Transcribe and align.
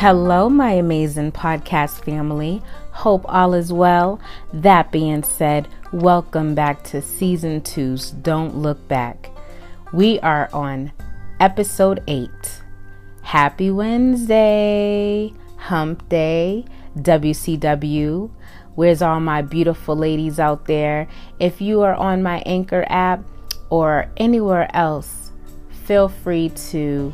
Hello, 0.00 0.48
my 0.48 0.72
amazing 0.72 1.30
podcast 1.30 2.02
family. 2.06 2.62
Hope 2.92 3.22
all 3.28 3.52
is 3.52 3.70
well. 3.70 4.18
That 4.50 4.90
being 4.90 5.22
said, 5.22 5.68
welcome 5.92 6.54
back 6.54 6.82
to 6.84 7.02
season 7.02 7.60
two's 7.60 8.10
Don't 8.10 8.56
Look 8.56 8.88
Back. 8.88 9.28
We 9.92 10.18
are 10.20 10.48
on 10.54 10.92
episode 11.38 12.02
eight. 12.08 12.62
Happy 13.20 13.70
Wednesday, 13.70 15.34
Hump 15.58 16.08
Day, 16.08 16.64
WCW. 16.96 18.30
Where's 18.76 19.02
all 19.02 19.20
my 19.20 19.42
beautiful 19.42 19.96
ladies 19.96 20.40
out 20.40 20.64
there? 20.64 21.08
If 21.38 21.60
you 21.60 21.82
are 21.82 21.94
on 21.94 22.22
my 22.22 22.38
Anchor 22.46 22.86
app 22.88 23.22
or 23.68 24.10
anywhere 24.16 24.74
else, 24.74 25.30
feel 25.84 26.08
free 26.08 26.48
to 26.70 27.12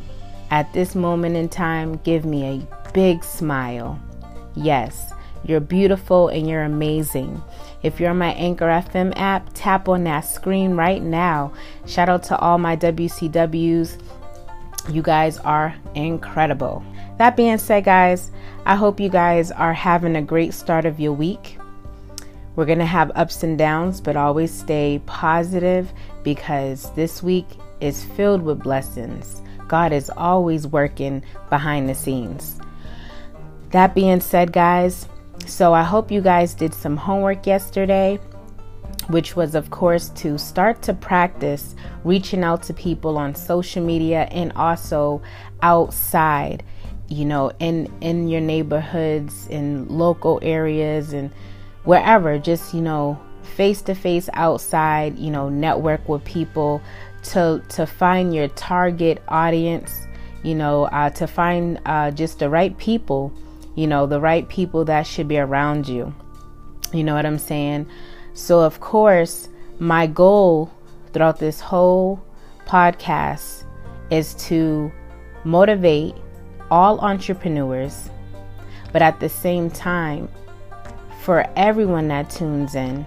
at 0.50 0.72
this 0.72 0.94
moment 0.94 1.36
in 1.36 1.48
time, 1.48 1.96
give 2.04 2.24
me 2.24 2.44
a 2.44 2.75
big 2.96 3.22
smile. 3.22 4.00
Yes, 4.54 5.12
you're 5.44 5.60
beautiful 5.60 6.28
and 6.28 6.48
you're 6.48 6.64
amazing. 6.64 7.42
If 7.82 8.00
you're 8.00 8.08
on 8.08 8.16
my 8.16 8.32
Anchor 8.32 8.64
FM 8.64 9.12
app, 9.16 9.50
tap 9.52 9.86
on 9.90 10.04
that 10.04 10.22
screen 10.22 10.76
right 10.76 11.02
now. 11.02 11.52
Shout 11.84 12.08
out 12.08 12.22
to 12.22 12.38
all 12.38 12.56
my 12.56 12.74
WCWs. 12.74 14.02
You 14.88 15.02
guys 15.02 15.36
are 15.40 15.74
incredible. 15.94 16.82
That 17.18 17.36
being 17.36 17.58
said, 17.58 17.84
guys, 17.84 18.30
I 18.64 18.76
hope 18.76 18.98
you 18.98 19.10
guys 19.10 19.50
are 19.52 19.74
having 19.74 20.16
a 20.16 20.22
great 20.22 20.54
start 20.54 20.86
of 20.86 20.98
your 20.98 21.12
week. 21.12 21.58
We're 22.54 22.64
going 22.64 22.78
to 22.78 22.86
have 22.86 23.12
ups 23.14 23.42
and 23.42 23.58
downs, 23.58 24.00
but 24.00 24.16
always 24.16 24.58
stay 24.58 25.02
positive 25.04 25.92
because 26.22 26.90
this 26.94 27.22
week 27.22 27.46
is 27.82 28.04
filled 28.04 28.40
with 28.40 28.62
blessings. 28.62 29.42
God 29.68 29.92
is 29.92 30.08
always 30.16 30.66
working 30.66 31.22
behind 31.50 31.90
the 31.90 31.94
scenes. 31.94 32.58
That 33.76 33.94
being 33.94 34.22
said, 34.22 34.54
guys, 34.54 35.06
so 35.44 35.74
I 35.74 35.82
hope 35.82 36.10
you 36.10 36.22
guys 36.22 36.54
did 36.54 36.72
some 36.72 36.96
homework 36.96 37.46
yesterday, 37.46 38.18
which 39.08 39.36
was, 39.36 39.54
of 39.54 39.68
course, 39.68 40.08
to 40.20 40.38
start 40.38 40.80
to 40.84 40.94
practice 40.94 41.74
reaching 42.02 42.42
out 42.42 42.62
to 42.62 42.72
people 42.72 43.18
on 43.18 43.34
social 43.34 43.84
media 43.84 44.28
and 44.30 44.50
also 44.52 45.20
outside, 45.60 46.62
you 47.08 47.26
know, 47.26 47.52
in 47.58 47.92
in 48.00 48.28
your 48.28 48.40
neighborhoods, 48.40 49.46
in 49.48 49.86
local 49.90 50.38
areas, 50.40 51.12
and 51.12 51.30
wherever. 51.84 52.38
Just 52.38 52.72
you 52.72 52.80
know, 52.80 53.20
face 53.42 53.82
to 53.82 53.94
face 53.94 54.30
outside, 54.32 55.18
you 55.18 55.30
know, 55.30 55.50
network 55.50 56.08
with 56.08 56.24
people 56.24 56.80
to 57.24 57.62
to 57.68 57.86
find 57.86 58.34
your 58.34 58.48
target 58.48 59.22
audience 59.28 60.06
you 60.42 60.54
know 60.54 60.84
uh, 60.84 61.10
to 61.10 61.26
find 61.26 61.80
uh, 61.86 62.10
just 62.10 62.38
the 62.38 62.48
right 62.48 62.76
people 62.78 63.32
you 63.76 63.86
know 63.86 64.06
the 64.06 64.20
right 64.20 64.48
people 64.48 64.84
that 64.84 65.06
should 65.06 65.28
be 65.28 65.38
around 65.38 65.88
you 65.88 66.12
you 66.92 67.04
know 67.04 67.14
what 67.14 67.24
i'm 67.24 67.38
saying 67.38 67.86
so 68.34 68.60
of 68.60 68.80
course 68.80 69.48
my 69.78 70.06
goal 70.06 70.70
throughout 71.12 71.38
this 71.38 71.60
whole 71.60 72.20
podcast 72.66 73.64
is 74.10 74.34
to 74.34 74.90
motivate 75.44 76.14
all 76.70 76.98
entrepreneurs 76.98 78.10
but 78.92 79.02
at 79.02 79.20
the 79.20 79.28
same 79.28 79.70
time 79.70 80.28
for 81.22 81.46
everyone 81.54 82.08
that 82.08 82.28
tunes 82.28 82.74
in 82.74 83.06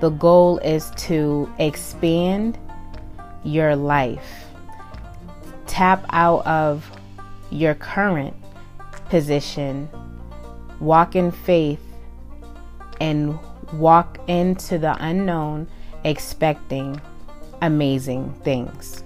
the 0.00 0.10
goal 0.10 0.58
is 0.58 0.90
to 0.96 1.50
expand 1.58 2.58
your 3.44 3.76
life. 3.76 4.44
Tap 5.66 6.04
out 6.10 6.46
of 6.46 6.90
your 7.50 7.74
current 7.74 8.34
position, 9.14 9.88
walk 10.80 11.14
in 11.14 11.30
faith, 11.30 11.78
and 13.00 13.38
walk 13.74 14.18
into 14.26 14.76
the 14.76 14.96
unknown 14.98 15.68
expecting 16.02 17.00
amazing 17.62 18.34
things. 18.42 19.04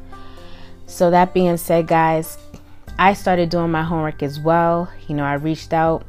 So, 0.86 1.10
that 1.10 1.34
being 1.34 1.58
said, 1.58 1.88
guys, 1.88 2.38
I 2.98 3.12
started 3.12 3.50
doing 3.50 3.70
my 3.70 3.82
homework 3.82 4.22
as 4.22 4.40
well. 4.40 4.90
You 5.08 5.14
know, 5.14 5.24
I 5.24 5.34
reached 5.34 5.74
out, 5.74 6.06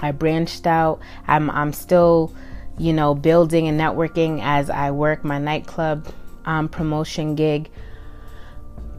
I 0.00 0.12
branched 0.12 0.66
out. 0.66 1.00
I'm, 1.26 1.48
I'm 1.52 1.72
still, 1.72 2.34
you 2.76 2.92
know, 2.92 3.14
building 3.14 3.66
and 3.66 3.80
networking 3.80 4.40
as 4.42 4.68
I 4.68 4.90
work 4.90 5.24
my 5.24 5.38
nightclub 5.38 6.06
um, 6.44 6.68
promotion 6.68 7.34
gig. 7.34 7.70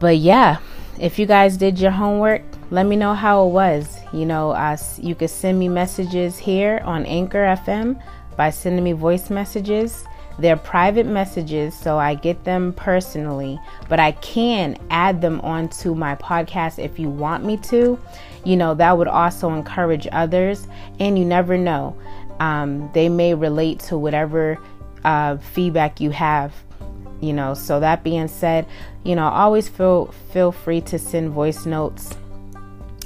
But 0.00 0.16
yeah, 0.16 0.58
if 0.98 1.20
you 1.20 1.26
guys 1.26 1.56
did 1.56 1.78
your 1.78 1.92
homework, 1.92 2.42
let 2.72 2.86
me 2.86 2.96
know 2.96 3.14
how 3.14 3.46
it 3.46 3.50
was. 3.50 4.01
You 4.12 4.26
know, 4.26 4.50
uh, 4.50 4.76
you 4.98 5.14
can 5.14 5.28
send 5.28 5.58
me 5.58 5.68
messages 5.68 6.38
here 6.38 6.82
on 6.84 7.06
Anchor 7.06 7.38
FM 7.38 8.02
by 8.36 8.50
sending 8.50 8.84
me 8.84 8.92
voice 8.92 9.30
messages. 9.30 10.04
They're 10.38 10.56
private 10.56 11.06
messages, 11.06 11.74
so 11.74 11.98
I 11.98 12.14
get 12.14 12.44
them 12.44 12.72
personally, 12.72 13.60
but 13.88 14.00
I 14.00 14.12
can 14.12 14.76
add 14.90 15.20
them 15.20 15.40
onto 15.42 15.94
my 15.94 16.14
podcast 16.16 16.78
if 16.78 16.98
you 16.98 17.08
want 17.08 17.44
me 17.44 17.56
to. 17.58 17.98
You 18.44 18.56
know, 18.56 18.74
that 18.74 18.96
would 18.96 19.08
also 19.08 19.50
encourage 19.50 20.08
others, 20.12 20.66
and 20.98 21.18
you 21.18 21.24
never 21.24 21.58
know. 21.58 21.96
Um, 22.40 22.90
they 22.92 23.08
may 23.08 23.34
relate 23.34 23.80
to 23.80 23.98
whatever 23.98 24.58
uh, 25.04 25.36
feedback 25.38 26.00
you 26.00 26.10
have 26.10 26.54
you 27.20 27.32
know 27.32 27.54
so 27.54 27.78
that 27.78 28.02
being 28.02 28.26
said 28.26 28.66
you 29.04 29.14
know 29.14 29.28
always 29.28 29.68
feel 29.68 30.06
feel 30.32 30.50
free 30.50 30.80
to 30.80 30.98
send 30.98 31.30
voice 31.30 31.64
notes 31.64 32.16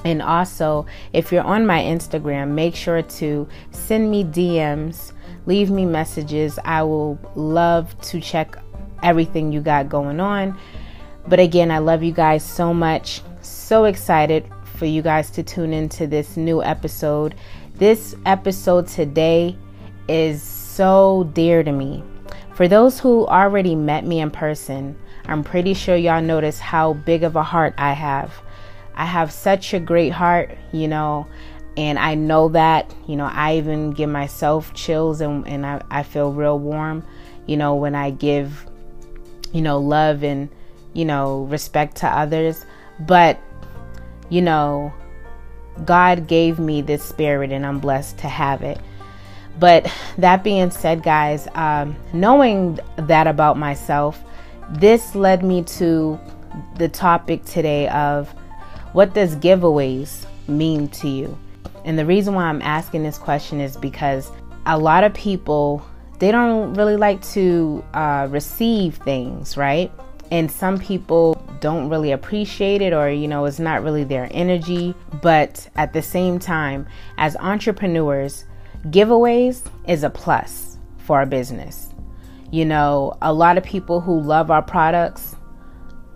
and 0.06 0.22
also 0.22 0.87
if 1.12 1.33
you're 1.33 1.43
on 1.43 1.67
my 1.67 1.81
instagram 1.81 2.49
make 2.49 2.75
sure 2.75 3.03
to 3.03 3.47
send 3.71 4.11
me 4.11 4.25
dms 4.25 5.12
leave 5.47 5.71
me 5.71 5.87
messages. 5.87 6.59
I 6.65 6.83
will 6.83 7.19
love 7.34 7.99
to 8.03 8.21
check 8.21 8.59
everything 9.03 9.53
you 9.53 9.61
got 9.61 9.89
going 9.89 10.21
on. 10.21 10.59
But 11.28 11.41
again 11.41 11.71
i 11.71 11.78
love 11.78 12.03
you 12.03 12.12
guys 12.12 12.44
so 12.44 12.75
much. 12.75 13.22
So 13.41 13.84
excited 13.84 14.49
for 14.77 14.87
you 14.87 15.03
guys 15.03 15.31
to 15.31 15.43
tune 15.43 15.72
into 15.72 16.06
this 16.06 16.37
new 16.37 16.62
episode. 16.62 17.34
This 17.77 18.15
episode 18.27 18.87
today 18.87 19.56
is 20.09 20.43
so 20.43 21.31
dear 21.33 21.62
to 21.62 21.73
me. 21.73 22.03
For 22.55 22.69
those 22.69 22.99
who 23.00 23.27
already 23.27 23.75
met 23.75 24.05
me 24.05 24.21
in 24.21 24.31
person, 24.31 24.97
I'm 25.27 25.43
pretty 25.43 25.75
sure 25.75 25.97
y'all 25.97 26.23
notice 26.23 26.59
how 26.59 26.94
big 26.94 27.23
of 27.23 27.37
a 27.37 27.43
heart 27.43 27.75
I 27.77 27.93
have. 27.93 28.33
I 28.96 29.04
have 29.04 29.32
such 29.32 29.74
a 29.74 29.80
great 29.80 30.12
heart, 30.12 30.56
you 30.72 30.88
know, 30.88 31.26
and 31.76 31.98
I 31.98 32.14
know 32.14 32.48
that, 32.50 32.92
you 33.06 33.16
know, 33.16 33.28
I 33.30 33.58
even 33.58 33.90
give 33.90 34.08
myself 34.08 34.72
chills 34.72 35.20
and, 35.20 35.46
and 35.46 35.66
I, 35.66 35.82
I 35.90 36.02
feel 36.02 36.32
real 36.32 36.58
warm, 36.58 37.04
you 37.46 37.56
know, 37.56 37.74
when 37.74 37.94
I 37.94 38.10
give, 38.10 38.66
you 39.52 39.60
know, 39.60 39.78
love 39.78 40.24
and, 40.24 40.48
you 40.94 41.04
know, 41.04 41.42
respect 41.44 41.96
to 41.98 42.06
others. 42.08 42.64
But, 43.00 43.38
you 44.30 44.40
know, 44.40 44.94
God 45.84 46.26
gave 46.26 46.58
me 46.58 46.80
this 46.80 47.04
spirit 47.04 47.52
and 47.52 47.66
I'm 47.66 47.78
blessed 47.78 48.18
to 48.18 48.28
have 48.28 48.62
it. 48.62 48.80
But 49.58 49.90
that 50.18 50.42
being 50.42 50.70
said, 50.70 51.02
guys, 51.02 51.46
um, 51.54 51.96
knowing 52.12 52.78
that 52.96 53.26
about 53.26 53.58
myself, 53.58 54.22
this 54.70 55.14
led 55.14 55.44
me 55.44 55.62
to 55.62 56.18
the 56.76 56.88
topic 56.88 57.44
today 57.44 57.88
of 57.88 58.34
what 58.96 59.12
does 59.12 59.36
giveaways 59.36 60.24
mean 60.48 60.88
to 60.88 61.06
you? 61.06 61.38
And 61.84 61.98
the 61.98 62.06
reason 62.06 62.32
why 62.32 62.44
I'm 62.44 62.62
asking 62.62 63.02
this 63.02 63.18
question 63.18 63.60
is 63.60 63.76
because 63.76 64.32
a 64.64 64.78
lot 64.78 65.04
of 65.04 65.12
people 65.12 65.86
they 66.18 66.32
don't 66.32 66.72
really 66.72 66.96
like 66.96 67.22
to 67.32 67.84
uh, 67.92 68.26
receive 68.30 68.94
things, 68.96 69.58
right? 69.58 69.92
And 70.30 70.50
some 70.50 70.78
people 70.78 71.34
don't 71.60 71.90
really 71.90 72.12
appreciate 72.12 72.81
it 72.81 72.94
or 72.94 73.10
you 73.10 73.28
know 73.28 73.44
it's 73.44 73.58
not 73.58 73.82
really 73.82 74.02
their 74.02 74.28
energy 74.31 74.94
but 75.20 75.69
at 75.76 75.92
the 75.92 76.00
same 76.00 76.38
time 76.38 76.87
as 77.19 77.37
entrepreneurs 77.37 78.46
giveaways 78.87 79.62
is 79.87 80.04
a 80.04 80.10
plus 80.10 80.78
for 81.00 81.19
our 81.19 81.26
business. 81.26 81.92
You 82.50 82.64
know, 82.64 83.12
a 83.20 83.34
lot 83.34 83.58
of 83.58 83.64
people 83.64 84.00
who 84.00 84.19
love 84.19 84.50
our 84.50 84.62
products 84.62 85.37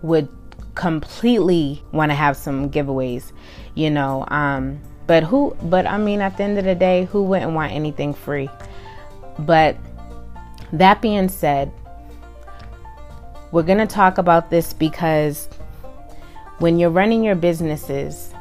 would 0.01 0.27
completely 0.75 1.83
want 1.91 2.11
to 2.11 2.15
have 2.15 2.37
some 2.37 2.69
giveaways, 2.69 3.31
you 3.75 3.89
know. 3.89 4.25
Um, 4.29 4.81
but 5.07 5.23
who, 5.23 5.55
but 5.63 5.85
I 5.87 5.97
mean, 5.97 6.21
at 6.21 6.37
the 6.37 6.43
end 6.43 6.57
of 6.57 6.65
the 6.65 6.75
day, 6.75 7.05
who 7.05 7.23
wouldn't 7.23 7.53
want 7.53 7.71
anything 7.71 8.13
free? 8.13 8.49
But 9.39 9.77
that 10.73 11.01
being 11.01 11.29
said, 11.29 11.71
we're 13.51 13.63
going 13.63 13.79
to 13.79 13.87
talk 13.87 14.17
about 14.17 14.49
this 14.49 14.73
because 14.73 15.49
when 16.59 16.79
you're 16.79 16.89
running 16.89 17.23
your 17.23 17.35
businesses, 17.35 18.33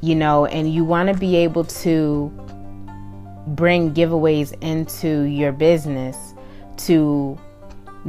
you 0.00 0.14
know, 0.14 0.44
and 0.46 0.72
you 0.72 0.84
want 0.84 1.08
to 1.08 1.18
be 1.18 1.36
able 1.36 1.64
to 1.64 2.30
bring 3.48 3.94
giveaways 3.94 4.52
into 4.62 5.22
your 5.22 5.52
business 5.52 6.34
to 6.76 7.38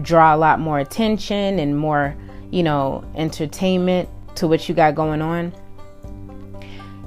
draw 0.02 0.36
a 0.36 0.38
lot 0.38 0.60
more 0.60 0.80
attention 0.80 1.60
and 1.60 1.78
more, 1.78 2.16
you 2.51 2.63
know, 2.63 3.03
entertainment 3.15 4.09
to 4.36 4.47
what 4.47 4.68
you 4.68 4.75
got 4.75 4.95
going 4.95 5.21
on. 5.21 5.53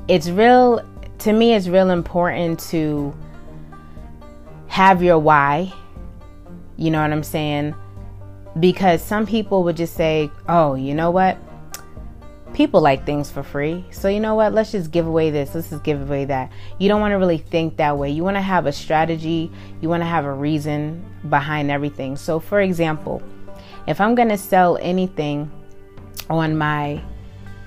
it's 0.08 0.31
real 0.31 0.81
to 1.19 1.32
me 1.32 1.55
it's 1.55 1.69
real 1.69 1.90
important 1.90 2.61
to 2.61 3.14
have 4.69 5.02
your 5.02 5.19
why. 5.19 5.73
You 6.76 6.90
know 6.90 7.02
what 7.02 7.12
I'm 7.12 7.25
saying? 7.25 7.75
Because 8.61 9.02
some 9.02 9.26
people 9.26 9.64
would 9.64 9.76
just 9.76 9.94
say, 9.94 10.31
"Oh, 10.49 10.75
you 10.75 10.94
know 10.94 11.11
what? 11.11 11.38
people 12.58 12.81
like 12.81 13.06
things 13.06 13.31
for 13.31 13.43
free. 13.43 13.85
So 13.90 14.08
you 14.08 14.20
know 14.20 14.35
what? 14.35 14.52
Let's 14.52 14.73
just 14.73 14.90
give 14.90 15.06
away 15.06 15.31
this. 15.31 15.55
Let's 15.55 15.70
just 15.70 15.85
give 15.85 16.02
away 16.02 16.25
that. 16.26 16.50
You 16.79 16.88
don't 16.88 17.00
want 17.00 17.12
to 17.12 17.17
really 17.17 17.38
think 17.38 17.76
that 17.76 17.96
way. 17.96 18.11
You 18.11 18.25
want 18.25 18.37
to 18.37 18.40
have 18.40 18.67
a 18.67 18.73
strategy. 18.73 19.50
You 19.81 19.88
want 19.88 20.02
to 20.02 20.06
have 20.06 20.25
a 20.25 20.32
reason 20.32 21.05
behind 21.29 21.70
everything. 21.70 22.17
So 22.17 22.40
for 22.40 22.61
example, 22.61 23.23
if 23.88 24.00
I'm 24.02 24.14
going 24.14 24.29
to 24.29 24.38
sell 24.38 24.79
anything 24.82 25.50
on 26.29 26.56
my 26.56 27.02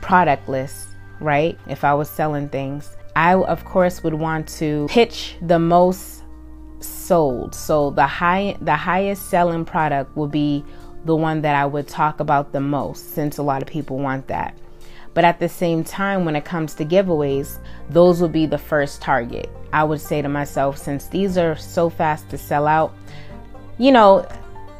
product 0.02 0.48
list, 0.48 0.88
right? 1.20 1.58
If 1.68 1.84
I 1.84 1.96
was 1.96 2.10
selling 2.10 2.48
things, 2.48 2.96
I 3.16 3.34
of 3.34 3.66
course 3.66 4.04
would 4.04 4.14
want 4.14 4.48
to 4.60 4.88
pitch 4.88 5.36
the 5.42 5.58
most 5.58 6.24
sold. 6.80 7.56
So 7.56 7.90
the 7.90 8.06
high 8.06 8.56
the 8.62 8.76
highest 8.76 9.30
selling 9.30 9.66
product 9.66 10.16
will 10.16 10.28
be 10.28 10.64
the 11.06 11.16
one 11.16 11.42
that 11.42 11.56
I 11.56 11.66
would 11.66 11.88
talk 11.88 12.20
about 12.20 12.52
the 12.52 12.62
most 12.62 13.16
since 13.16 13.40
a 13.40 13.44
lot 13.44 13.64
of 13.64 13.68
people 13.68 13.98
want 13.98 14.28
that. 14.28 14.56
But 15.16 15.26
at 15.26 15.40
the 15.40 15.50
same 15.50 15.84
time, 15.84 16.24
when 16.24 16.36
it 16.36 16.46
comes 16.46 16.76
to 16.76 16.86
giveaways, 16.86 17.58
those 17.90 18.22
will 18.22 18.30
be 18.30 18.46
the 18.46 18.60
first 18.60 19.02
target. 19.02 19.50
I 19.74 19.84
would 19.84 20.00
say 20.00 20.22
to 20.22 20.30
myself, 20.30 20.78
since 20.78 21.08
these 21.08 21.38
are 21.38 21.56
so 21.56 21.90
fast 21.90 22.30
to 22.30 22.38
sell 22.38 22.68
out, 22.68 22.94
you 23.78 23.92
know, 23.92 24.26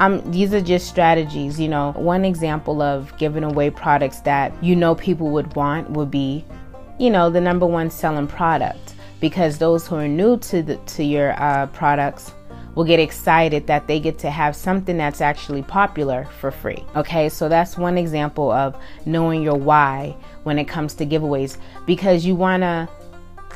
um, 0.02 0.32
these 0.32 0.52
are 0.52 0.62
just 0.62 0.88
strategies. 0.88 1.60
You 1.60 1.70
know, 1.70 1.92
one 1.94 2.26
example 2.26 2.82
of 2.82 3.16
giving 3.18 3.44
away 3.44 3.70
products 3.70 4.20
that 4.22 4.52
you 4.64 4.76
know 4.76 4.96
people 4.96 5.30
would 5.30 5.56
want 5.56 5.92
would 5.92 6.10
be, 6.10 6.44
you 7.00 7.12
know, 7.12 7.30
the 7.30 7.40
number 7.40 7.68
one 7.68 7.90
selling 7.90 8.28
product. 8.28 8.96
Because 9.20 9.60
those 9.60 9.88
who 9.88 9.98
are 9.98 10.08
new 10.08 10.38
to 10.38 10.64
the 10.64 10.78
to 10.78 11.04
your 11.04 11.40
uh, 11.42 11.68
products 11.68 12.34
will 12.74 12.84
get 12.84 13.00
excited 13.00 13.68
that 13.68 13.86
they 13.88 14.00
get 14.00 14.18
to 14.18 14.32
have 14.32 14.56
something 14.56 14.98
that's 14.98 15.22
actually 15.22 15.62
popular 15.62 16.28
for 16.40 16.50
free. 16.50 16.84
Okay, 16.96 17.30
so 17.30 17.48
that's 17.48 17.78
one 17.78 17.98
example 17.98 18.52
of 18.52 18.76
knowing 19.06 19.44
your 19.44 19.58
why 19.58 20.16
when 20.44 20.58
it 20.58 20.66
comes 20.66 20.96
to 20.96 21.06
giveaways 21.06 21.58
because 21.86 22.26
you 22.26 22.34
want 22.34 22.64
to 22.64 22.90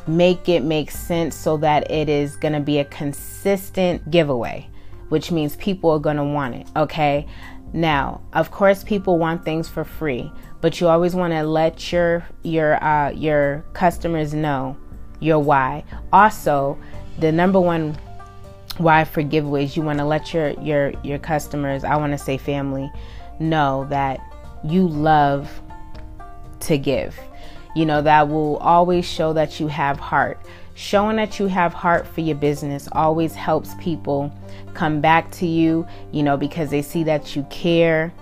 make 0.06 0.48
it 0.50 0.64
make 0.64 0.92
sense 0.92 1.34
so 1.34 1.58
that 1.58 1.90
it 1.90 2.10
is 2.10 2.36
going 2.36 2.54
to 2.54 2.60
be 2.60 2.78
a 2.78 2.86
consistent 2.86 4.12
giveaway, 4.12 4.70
which 5.10 5.32
means 5.32 5.56
people 5.58 5.92
are 5.92 6.00
going 6.00 6.18
to 6.18 6.24
want 6.24 6.56
it. 6.56 6.68
Okay, 6.76 7.26
now 7.74 8.22
of 8.34 8.52
course 8.52 8.84
people 8.84 9.18
want 9.18 9.44
things 9.44 9.68
for 9.68 9.84
free, 9.84 10.32
but 10.62 10.80
you 10.80 10.88
always 10.88 11.16
want 11.16 11.34
to 11.34 11.44
let 11.44 11.92
your 11.92 12.26
your 12.44 12.84
uh, 12.84 13.12
your 13.12 13.66
customers 13.74 14.34
know 14.34 14.78
your 15.20 15.40
why. 15.40 15.84
Also, 16.12 16.78
the 17.20 17.32
number 17.32 17.60
one 17.60 17.98
why 18.78 19.06
for 19.06 19.24
giveaways 19.24 19.76
you 19.76 19.82
want 19.82 20.00
to 20.00 20.06
let 20.06 20.34
your 20.34 20.50
your 20.62 20.92
your 21.02 21.18
customers 21.18 21.84
i 21.84 21.96
want 21.96 22.12
to 22.12 22.18
say 22.18 22.38
family 22.38 22.92
know 23.40 23.88
that 23.90 24.20
you 24.66 24.88
love 24.88 25.62
to 26.60 26.78
give 26.78 27.18
you 27.76 27.86
know 27.86 28.02
that 28.02 28.28
will 28.28 28.58
always 28.58 29.06
show 29.06 29.32
that 29.32 29.60
you 29.60 29.68
have 29.68 29.98
heart 29.98 30.40
showing 30.76 31.16
that 31.16 31.40
you 31.40 31.48
have 31.48 31.74
heart 31.74 32.08
for 32.08 32.22
your 32.22 32.36
business 32.36 32.88
always 32.92 33.34
helps 33.34 33.74
people 33.76 34.32
come 34.74 35.02
back 35.02 35.32
to 35.32 35.48
you 35.48 35.88
you 36.12 36.22
know 36.22 36.38
because 36.38 36.70
they 36.70 36.82
see 36.82 37.04
that 37.04 37.36
you 37.36 37.44
care 37.50 38.14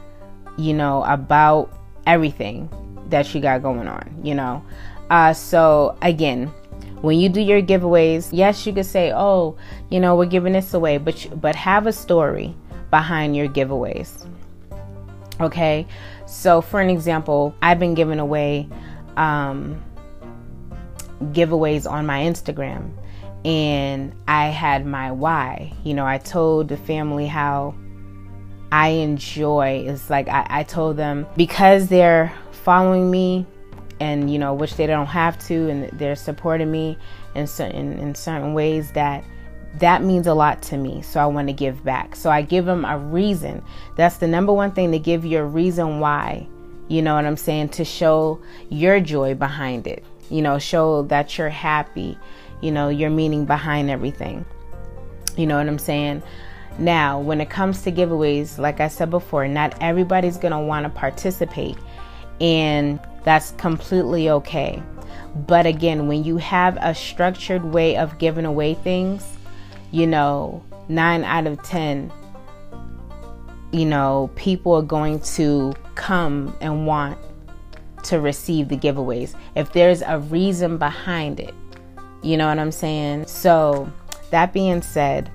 you 0.57 0.73
know 0.73 1.03
about 1.03 1.69
everything 2.07 2.69
that 3.09 3.33
you 3.33 3.41
got 3.41 3.61
going 3.61 3.87
on 3.87 4.19
you 4.23 4.35
know 4.35 4.63
uh, 5.09 5.33
so 5.33 5.97
again 6.01 6.51
when 7.03 7.19
you 7.19 7.27
do 7.27 7.41
your 7.41 7.61
giveaways, 7.61 8.29
yes, 8.31 8.65
you 8.65 8.71
could 8.71 8.85
say, 8.85 9.11
"Oh, 9.13 9.57
you 9.89 9.99
know, 9.99 10.15
we're 10.15 10.25
giving 10.25 10.53
this 10.53 10.73
away," 10.73 10.97
but 10.97 11.27
but 11.35 11.53
have 11.53 11.85
a 11.85 11.91
story 11.91 12.55
behind 12.89 13.35
your 13.35 13.49
giveaways. 13.49 14.25
Okay, 15.41 15.85
so 16.25 16.61
for 16.61 16.79
an 16.79 16.89
example, 16.89 17.53
I've 17.61 17.77
been 17.77 17.93
giving 17.93 18.19
away 18.19 18.69
um, 19.17 19.83
giveaways 21.21 21.89
on 21.89 22.05
my 22.05 22.21
Instagram, 22.21 22.91
and 23.45 24.13
I 24.27 24.47
had 24.47 24.85
my 24.85 25.11
why. 25.11 25.73
You 25.83 25.93
know, 25.93 26.05
I 26.05 26.17
told 26.17 26.69
the 26.69 26.77
family 26.77 27.27
how 27.27 27.75
I 28.71 28.89
enjoy. 28.89 29.85
It's 29.87 30.09
like 30.09 30.27
I, 30.27 30.45
I 30.49 30.63
told 30.63 30.97
them 30.97 31.27
because 31.37 31.87
they're 31.87 32.33
following 32.51 33.11
me 33.11 33.45
and 33.99 34.31
you 34.31 34.39
know 34.39 34.53
which 34.53 34.75
they 34.75 34.87
don't 34.87 35.07
have 35.07 35.37
to 35.47 35.69
and 35.69 35.89
they're 35.99 36.15
supporting 36.15 36.71
me 36.71 36.97
in 37.35 37.47
certain 37.47 37.97
in 37.99 38.15
certain 38.15 38.53
ways 38.53 38.91
that 38.91 39.23
that 39.79 40.03
means 40.03 40.27
a 40.27 40.33
lot 40.33 40.61
to 40.61 40.77
me 40.77 41.01
so 41.01 41.19
i 41.19 41.25
want 41.25 41.47
to 41.47 41.53
give 41.53 41.83
back 41.83 42.15
so 42.15 42.29
i 42.29 42.41
give 42.41 42.65
them 42.65 42.85
a 42.85 42.97
reason 42.97 43.63
that's 43.95 44.17
the 44.17 44.27
number 44.27 44.51
one 44.51 44.71
thing 44.71 44.91
to 44.91 44.99
give 44.99 45.25
you 45.25 45.39
a 45.39 45.45
reason 45.45 45.99
why 45.99 46.45
you 46.87 47.01
know 47.01 47.15
what 47.15 47.25
i'm 47.25 47.37
saying 47.37 47.69
to 47.69 47.85
show 47.85 48.39
your 48.69 48.99
joy 48.99 49.33
behind 49.33 49.87
it 49.87 50.03
you 50.29 50.41
know 50.41 50.57
show 50.59 51.03
that 51.03 51.37
you're 51.37 51.49
happy 51.49 52.17
you 52.61 52.71
know 52.71 52.89
your 52.89 53.09
meaning 53.09 53.45
behind 53.45 53.89
everything 53.89 54.45
you 55.37 55.45
know 55.45 55.57
what 55.57 55.67
i'm 55.67 55.79
saying 55.79 56.21
now 56.79 57.19
when 57.19 57.39
it 57.39 57.49
comes 57.49 57.81
to 57.83 57.91
giveaways 57.91 58.57
like 58.57 58.79
i 58.79 58.87
said 58.87 59.09
before 59.09 59.47
not 59.47 59.75
everybody's 59.81 60.37
going 60.37 60.51
to 60.51 60.59
want 60.59 60.83
to 60.83 60.89
participate 60.89 61.77
and 62.41 62.99
that's 63.23 63.51
completely 63.51 64.29
okay. 64.29 64.81
But 65.35 65.65
again, 65.65 66.07
when 66.07 66.23
you 66.23 66.37
have 66.37 66.77
a 66.81 66.93
structured 66.93 67.63
way 67.63 67.97
of 67.97 68.17
giving 68.19 68.45
away 68.45 68.75
things, 68.75 69.25
you 69.91 70.05
know, 70.05 70.63
nine 70.89 71.23
out 71.23 71.47
of 71.47 71.61
10, 71.63 72.11
you 73.71 73.85
know, 73.85 74.29
people 74.35 74.73
are 74.75 74.83
going 74.83 75.19
to 75.21 75.73
come 75.95 76.55
and 76.61 76.85
want 76.85 77.17
to 78.03 78.19
receive 78.19 78.69
the 78.69 78.77
giveaways 78.77 79.35
if 79.55 79.71
there's 79.73 80.01
a 80.01 80.19
reason 80.19 80.77
behind 80.77 81.39
it. 81.39 81.53
You 82.21 82.37
know 82.37 82.47
what 82.47 82.59
I'm 82.59 82.71
saying? 82.71 83.27
So, 83.27 83.91
that 84.31 84.53
being 84.53 84.81
said, 84.81 85.29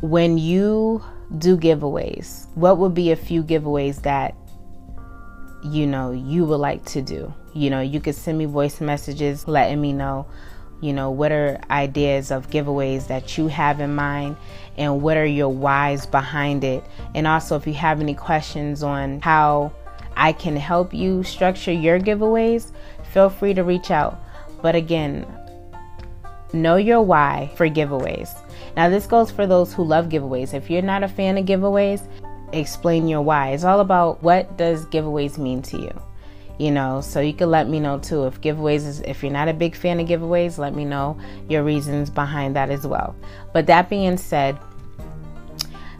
when 0.00 0.38
you 0.38 1.02
do 1.38 1.56
giveaways, 1.56 2.48
what 2.56 2.78
would 2.78 2.94
be 2.94 3.12
a 3.12 3.16
few 3.16 3.42
giveaways 3.42 4.02
that 4.02 4.34
you 5.62 5.86
know 5.86 6.10
you 6.10 6.44
would 6.44 6.56
like 6.56 6.84
to 6.86 7.02
do 7.02 7.32
you 7.52 7.68
know 7.68 7.80
you 7.80 8.00
could 8.00 8.14
send 8.14 8.38
me 8.38 8.46
voice 8.46 8.80
messages 8.80 9.46
letting 9.46 9.80
me 9.80 9.92
know 9.92 10.26
you 10.80 10.92
know 10.92 11.10
what 11.10 11.30
are 11.30 11.60
ideas 11.70 12.30
of 12.30 12.48
giveaways 12.48 13.08
that 13.08 13.36
you 13.36 13.48
have 13.48 13.80
in 13.80 13.94
mind 13.94 14.36
and 14.78 15.02
what 15.02 15.16
are 15.16 15.26
your 15.26 15.50
whys 15.50 16.06
behind 16.06 16.64
it 16.64 16.82
and 17.14 17.26
also 17.26 17.56
if 17.56 17.66
you 17.66 17.74
have 17.74 18.00
any 18.00 18.14
questions 18.14 18.82
on 18.82 19.20
how 19.20 19.70
i 20.16 20.32
can 20.32 20.56
help 20.56 20.92
you 20.92 21.22
structure 21.22 21.72
your 21.72 21.98
giveaways 21.98 22.72
feel 23.12 23.28
free 23.30 23.54
to 23.54 23.64
reach 23.64 23.90
out 23.90 24.22
but 24.62 24.74
again 24.74 25.26
know 26.52 26.76
your 26.76 27.00
why 27.00 27.50
for 27.56 27.68
giveaways 27.68 28.36
now 28.76 28.88
this 28.88 29.06
goes 29.06 29.30
for 29.30 29.46
those 29.46 29.72
who 29.72 29.84
love 29.84 30.08
giveaways 30.08 30.54
if 30.54 30.70
you're 30.70 30.82
not 30.82 31.02
a 31.02 31.08
fan 31.08 31.38
of 31.38 31.44
giveaways 31.44 32.02
explain 32.52 33.08
your 33.08 33.22
why. 33.22 33.50
It's 33.50 33.64
all 33.64 33.80
about 33.80 34.22
what 34.22 34.56
does 34.56 34.86
giveaways 34.86 35.38
mean 35.38 35.62
to 35.62 35.78
you. 35.78 36.02
You 36.58 36.70
know, 36.70 37.00
so 37.00 37.20
you 37.20 37.32
can 37.32 37.50
let 37.50 37.68
me 37.68 37.80
know 37.80 37.98
too 37.98 38.26
if 38.26 38.40
giveaways 38.40 38.86
is 38.86 39.00
if 39.00 39.22
you're 39.22 39.32
not 39.32 39.48
a 39.48 39.54
big 39.54 39.74
fan 39.74 39.98
of 39.98 40.06
giveaways, 40.06 40.58
let 40.58 40.74
me 40.74 40.84
know 40.84 41.18
your 41.48 41.62
reasons 41.62 42.10
behind 42.10 42.54
that 42.56 42.70
as 42.70 42.86
well. 42.86 43.16
But 43.54 43.66
that 43.66 43.88
being 43.88 44.18
said, 44.18 44.58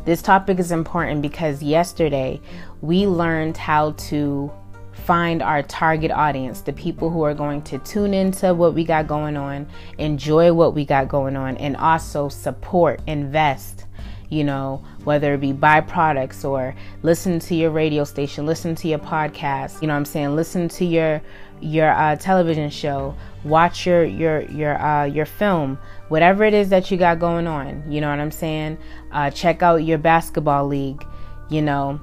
this 0.04 0.20
topic 0.20 0.58
is 0.58 0.70
important 0.70 1.22
because 1.22 1.62
yesterday 1.62 2.40
we 2.82 3.06
learned 3.06 3.56
how 3.56 3.92
to 3.92 4.50
find 4.92 5.42
our 5.42 5.62
target 5.62 6.10
audience, 6.10 6.60
the 6.60 6.72
people 6.72 7.10
who 7.10 7.22
are 7.22 7.34
going 7.34 7.62
to 7.62 7.78
tune 7.78 8.14
into 8.14 8.54
what 8.54 8.74
we 8.74 8.84
got 8.84 9.06
going 9.06 9.36
on, 9.36 9.66
enjoy 9.98 10.52
what 10.52 10.74
we 10.74 10.84
got 10.84 11.08
going 11.08 11.36
on, 11.36 11.56
and 11.56 11.76
also 11.76 12.28
support, 12.28 13.00
invest, 13.06 13.86
you 14.28 14.44
know, 14.44 14.84
whether 15.04 15.34
it 15.34 15.40
be 15.40 15.52
buy 15.52 15.80
products 15.80 16.44
or 16.44 16.74
listen 17.02 17.38
to 17.40 17.54
your 17.54 17.70
radio 17.70 18.04
station, 18.04 18.46
listen 18.46 18.74
to 18.76 18.88
your 18.88 18.98
podcast, 18.98 19.80
you 19.82 19.88
know 19.88 19.94
what 19.94 19.98
I'm 19.98 20.04
saying, 20.04 20.36
listen 20.36 20.68
to 20.68 20.84
your 20.84 21.20
your 21.62 21.90
uh, 21.90 22.16
television 22.16 22.70
show, 22.70 23.14
watch 23.44 23.86
your 23.86 24.04
your 24.04 24.42
your 24.42 24.80
uh, 24.80 25.04
your 25.04 25.26
film, 25.26 25.78
whatever 26.08 26.44
it 26.44 26.54
is 26.54 26.68
that 26.70 26.90
you 26.90 26.96
got 26.96 27.18
going 27.18 27.46
on, 27.46 27.90
you 27.90 28.00
know 28.00 28.08
what 28.08 28.20
I'm 28.20 28.30
saying? 28.30 28.78
Uh, 29.10 29.30
check 29.30 29.62
out 29.62 29.76
your 29.76 29.98
basketball 29.98 30.66
league, 30.66 31.04
you 31.48 31.62
know. 31.62 32.00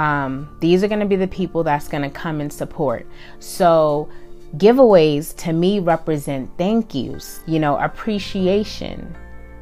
Um, 0.00 0.48
these 0.60 0.82
are 0.82 0.88
going 0.88 1.00
to 1.00 1.06
be 1.06 1.16
the 1.16 1.28
people 1.28 1.62
that's 1.62 1.86
going 1.86 2.02
to 2.02 2.08
come 2.08 2.40
and 2.40 2.50
support. 2.50 3.06
So 3.38 4.08
giveaways 4.56 5.36
to 5.36 5.52
me 5.52 5.78
represent 5.78 6.50
thank 6.56 6.94
yous, 6.94 7.40
you 7.46 7.58
know, 7.58 7.76
appreciation, 7.76 9.14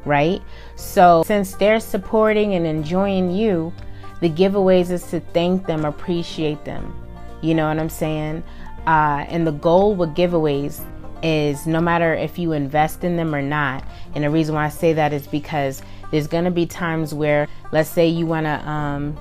right? 0.05 0.41
So, 0.77 1.23
since 1.25 1.55
they're 1.55 1.81
supporting 1.81 2.53
and 2.53 2.65
enjoying 2.65 3.31
you, 3.31 3.73
the 4.21 4.29
giveaways 4.29 4.91
is 4.91 5.03
to 5.11 5.19
thank 5.19 5.65
them, 5.65 5.83
appreciate 5.83 6.63
them. 6.63 6.95
You 7.41 7.53
know 7.53 7.67
what 7.67 7.77
I'm 7.77 7.89
saying? 7.89 8.41
Uh, 8.87 9.25
and 9.27 9.45
the 9.45 9.51
goal 9.51 9.93
with 9.93 10.15
giveaways 10.15 10.81
is 11.21 11.67
no 11.67 11.81
matter 11.81 12.13
if 12.13 12.39
you 12.39 12.53
invest 12.53 13.03
in 13.03 13.17
them 13.17 13.35
or 13.35 13.41
not. 13.41 13.83
And 14.15 14.23
the 14.23 14.29
reason 14.29 14.55
why 14.55 14.67
I 14.67 14.69
say 14.69 14.93
that 14.93 15.11
is 15.11 15.27
because 15.27 15.81
there's 16.11 16.27
going 16.27 16.45
to 16.45 16.51
be 16.51 16.65
times 16.65 17.13
where, 17.13 17.45
let's 17.73 17.89
say 17.89 18.07
you 18.07 18.25
want 18.25 18.45
to, 18.45 18.69
um, 18.69 19.17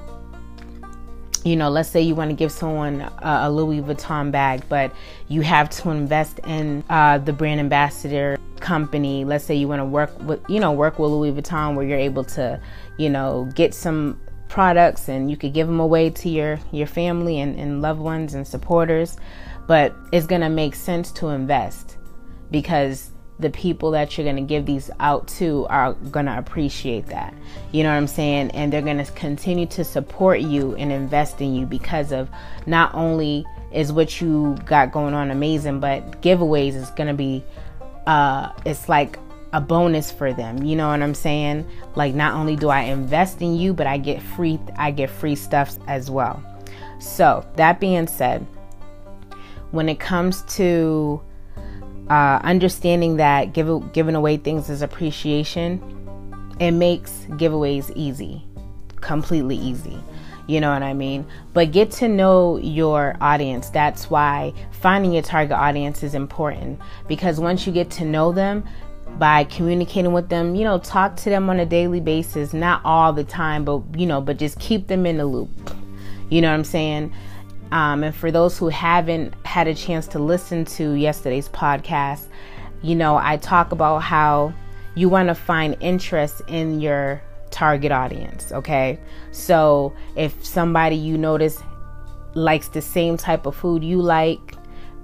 you 1.45 1.57
know, 1.57 1.69
let's 1.69 1.89
say 1.89 2.01
you 2.01 2.15
want 2.15 2.31
to 2.31 2.37
give 2.37 2.53
someone 2.53 3.01
a, 3.19 3.51
Louis 3.51 3.81
Vuitton 3.81 4.31
bag, 4.31 4.63
but 4.69 4.93
you 5.29 5.41
have 5.43 5.71
to 5.71 5.91
invest 5.91 6.41
in 6.47 6.85
uh, 6.89 7.19
the 7.19 7.33
brand 7.33 7.61
ambassador 7.61 8.39
company. 8.61 9.25
Let's 9.25 9.45
say 9.45 9.55
you 9.55 9.69
want 9.69 9.81
to 9.81 9.85
work 9.85 10.11
with, 10.23 10.41
you 10.49 10.61
know, 10.61 10.73
work 10.73 10.99
with 10.99 11.11
Louis 11.11 11.33
Vuitton 11.33 11.75
where 11.75 11.87
you're 11.87 11.99
able 11.99 12.25
to, 12.25 12.61
you 12.97 13.11
know, 13.11 13.49
get 13.55 13.75
some 13.75 14.21
products 14.49 15.09
and 15.09 15.31
you 15.31 15.37
could 15.37 15.53
give 15.53 15.67
them 15.67 15.79
away 15.79 16.09
to 16.09 16.29
your 16.29 16.59
your 16.73 16.87
family 16.87 17.41
and, 17.41 17.59
and 17.59 17.83
loved 17.83 18.01
ones 18.01 18.33
and 18.33 18.47
supporters 18.47 19.19
but 19.67 19.95
it's 20.11 20.27
to 20.41 20.49
make 20.49 20.75
sense 20.75 21.13
to 21.13 21.29
invest 21.29 21.99
because 22.51 23.11
the 23.39 23.51
people 23.51 23.93
that 23.93 24.17
you're 24.17 24.25
going 24.25 24.37
to 24.37 24.43
give 24.43 24.67
these 24.67 24.91
out 25.01 25.29
to 25.29 25.67
are 25.67 25.95
going 25.95 26.27
to 26.27 26.37
appreciate 26.37 27.07
that. 27.07 27.33
You 27.73 27.83
know 27.83 27.91
what 27.91 27.97
I'm 27.97 28.07
saying? 28.07 28.51
And 28.51 28.73
they're 28.73 28.83
going 28.83 29.05
to 29.05 29.11
continue 29.13 29.67
to 29.67 29.85
support 29.85 30.41
you 30.41 30.75
and 30.75 30.91
invest 30.91 31.41
in 31.41 31.55
you 31.55 31.65
because 31.65 32.13
of 32.13 32.29
not 32.67 32.95
only 32.95 33.45
is 33.73 33.93
what 33.93 34.21
you 34.21 34.57
got 34.65 34.93
going 34.93 35.15
on 35.15 35.31
amazing, 35.31 35.81
but 35.81 36.23
giveaways 36.23 36.75
is 36.75 36.91
going 36.91 37.09
to 37.09 37.15
be 37.15 37.45
uh 38.07 38.51
it's 38.65 38.89
like 38.89 39.19
a 39.53 39.61
bonus 39.61 40.11
for 40.11 40.33
them. 40.33 40.63
You 40.63 40.77
know 40.77 40.89
what 40.89 41.03
I'm 41.03 41.15
saying? 41.15 41.67
Like 41.95 42.15
not 42.15 42.35
only 42.35 42.57
do 42.57 42.69
I 42.69 42.83
invest 42.83 43.41
in 43.41 43.57
you, 43.57 43.73
but 43.73 43.87
I 43.87 43.99
get 43.99 44.23
free 44.23 44.59
I 44.77 44.91
get 44.91 45.11
free 45.11 45.37
stuff 45.37 45.79
as 45.87 46.11
well. 46.11 46.43
So, 46.99 47.47
that 47.57 47.79
being 47.79 48.09
said, 48.09 48.45
when 49.71 49.89
it 49.89 50.01
comes 50.01 50.43
to 50.57 51.23
uh, 52.11 52.41
understanding 52.43 53.17
that 53.17 53.53
give, 53.53 53.93
giving 53.93 54.15
away 54.15 54.37
things 54.37 54.71
is 54.71 54.83
appreciation, 54.83 55.83
it 56.61 56.73
makes 56.73 57.13
giveaways 57.31 57.93
easy, 57.95 58.45
completely 59.01 59.57
easy. 59.57 59.99
You 60.47 60.63
know 60.63 60.73
what 60.73 60.83
I 60.83 60.95
mean? 60.95 61.27
But 61.53 61.73
get 61.73 61.91
to 61.93 62.09
know 62.09 62.57
your 62.57 63.17
audience. 63.21 63.69
That's 63.69 64.09
why 64.09 64.55
finding 64.71 65.13
your 65.13 65.23
target 65.23 65.53
audience 65.53 66.03
is 66.03 66.15
important 66.15 66.81
because 67.07 67.39
once 67.39 67.67
you 67.67 67.73
get 67.73 67.91
to 67.93 68.05
know 68.05 68.33
them, 68.33 68.65
by 69.17 69.45
communicating 69.45 70.13
with 70.13 70.29
them, 70.29 70.55
you 70.55 70.65
know, 70.65 70.79
talk 70.79 71.17
to 71.17 71.31
them 71.31 71.49
on 71.49 71.59
a 71.59 71.67
daily 71.67 72.01
basis, 72.01 72.53
not 72.53 72.81
all 72.85 73.13
the 73.13 73.25
time, 73.25 73.65
but 73.65 73.83
you 73.97 74.07
know, 74.07 74.21
but 74.21 74.37
just 74.37 74.59
keep 74.61 74.87
them 74.87 75.07
in 75.07 75.17
the 75.17 75.27
loop. 75.27 75.49
You 76.31 76.43
know 76.43 76.49
what 76.49 76.55
I'm 76.55 76.65
saying? 76.65 77.13
Um, 77.73 78.03
and 78.03 78.15
for 78.15 78.31
those 78.31 78.57
who 78.59 78.69
haven't 78.69 79.35
had 79.45 79.69
a 79.69 79.75
chance 79.75 80.07
to 80.09 80.19
listen 80.19 80.65
to 80.67 80.93
yesterday's 80.93 81.49
podcast, 81.49 82.27
you 82.83 82.95
know, 82.95 83.17
I 83.17 83.37
talk 83.37 83.73
about 83.73 83.99
how 83.99 84.53
you 84.95 85.09
want 85.09 85.29
to 85.29 85.35
find 85.35 85.77
interest 85.81 86.43
in 86.49 86.81
your 86.81 87.23
target 87.51 87.93
audience, 87.93 88.53
okay? 88.53 88.99
So 89.33 89.95
if 90.17 90.45
somebody 90.45 90.97
you 90.97 91.19
notice 91.19 91.63
likes 92.35 92.69
the 92.69 92.83
same 92.83 93.17
type 93.17 93.47
of 93.47 93.55
food 93.55 93.83
you 93.85 94.01
like, 94.01 94.55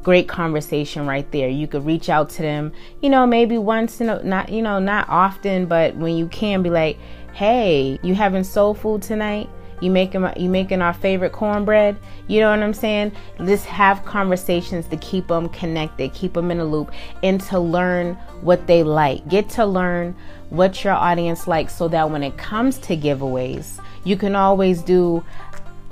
great 0.05 0.29
conversation 0.29 1.07
right 1.07 1.29
there. 1.33 1.49
You 1.49 1.67
could 1.67 1.85
reach 1.85 2.09
out 2.09 2.29
to 2.31 2.43
them, 2.43 2.73
you 3.01 3.09
know, 3.09 3.27
maybe 3.27 3.59
once 3.59 4.01
in 4.01 4.11
a 4.11 4.23
not, 4.23 4.51
you 4.51 4.63
know, 4.63 4.79
not 4.79 5.09
often, 5.09 5.67
but 5.67 5.97
when 5.97 6.15
you 6.15 6.29
can 6.29 6.63
be 6.63 6.71
like, 6.71 6.99
"Hey, 7.33 7.99
you 8.03 8.15
having 8.15 8.45
soul 8.45 8.75
food 8.75 9.03
tonight?" 9.03 9.49
You 9.81 9.91
making 9.91 10.27
you 10.37 10.49
making 10.49 10.83
our 10.83 10.93
favorite 10.93 11.33
cornbread. 11.33 11.97
You 12.29 12.41
know 12.41 12.51
what 12.51 12.63
I'm 12.63 12.75
saying? 12.75 13.13
Just 13.39 13.67
have 13.67 14.05
conversations 14.05 14.87
to 14.89 14.97
keep 14.97 15.29
them 15.29 15.49
connected, 15.49 16.13
keep 16.13 16.35
them 16.35 16.51
in 16.51 16.61
a 16.61 16.65
loop, 16.65 16.93
and 17.23 17.41
to 17.43 17.59
learn 17.59 18.15
what 18.41 18.67
they 18.67 18.83
like. 18.83 19.27
Get 19.29 19.49
to 19.51 19.67
learn 19.67 20.17
what 20.51 20.85
your 20.85 20.95
audience 20.95 21.47
likes, 21.47 21.75
so 21.75 21.89
that 21.89 22.11
when 22.11 22.23
it 22.23 22.37
comes 22.37 22.79
to 22.79 22.97
giveaways, 22.97 23.81
you 24.05 24.17
can 24.17 24.37
always 24.37 24.83
do 24.83 25.25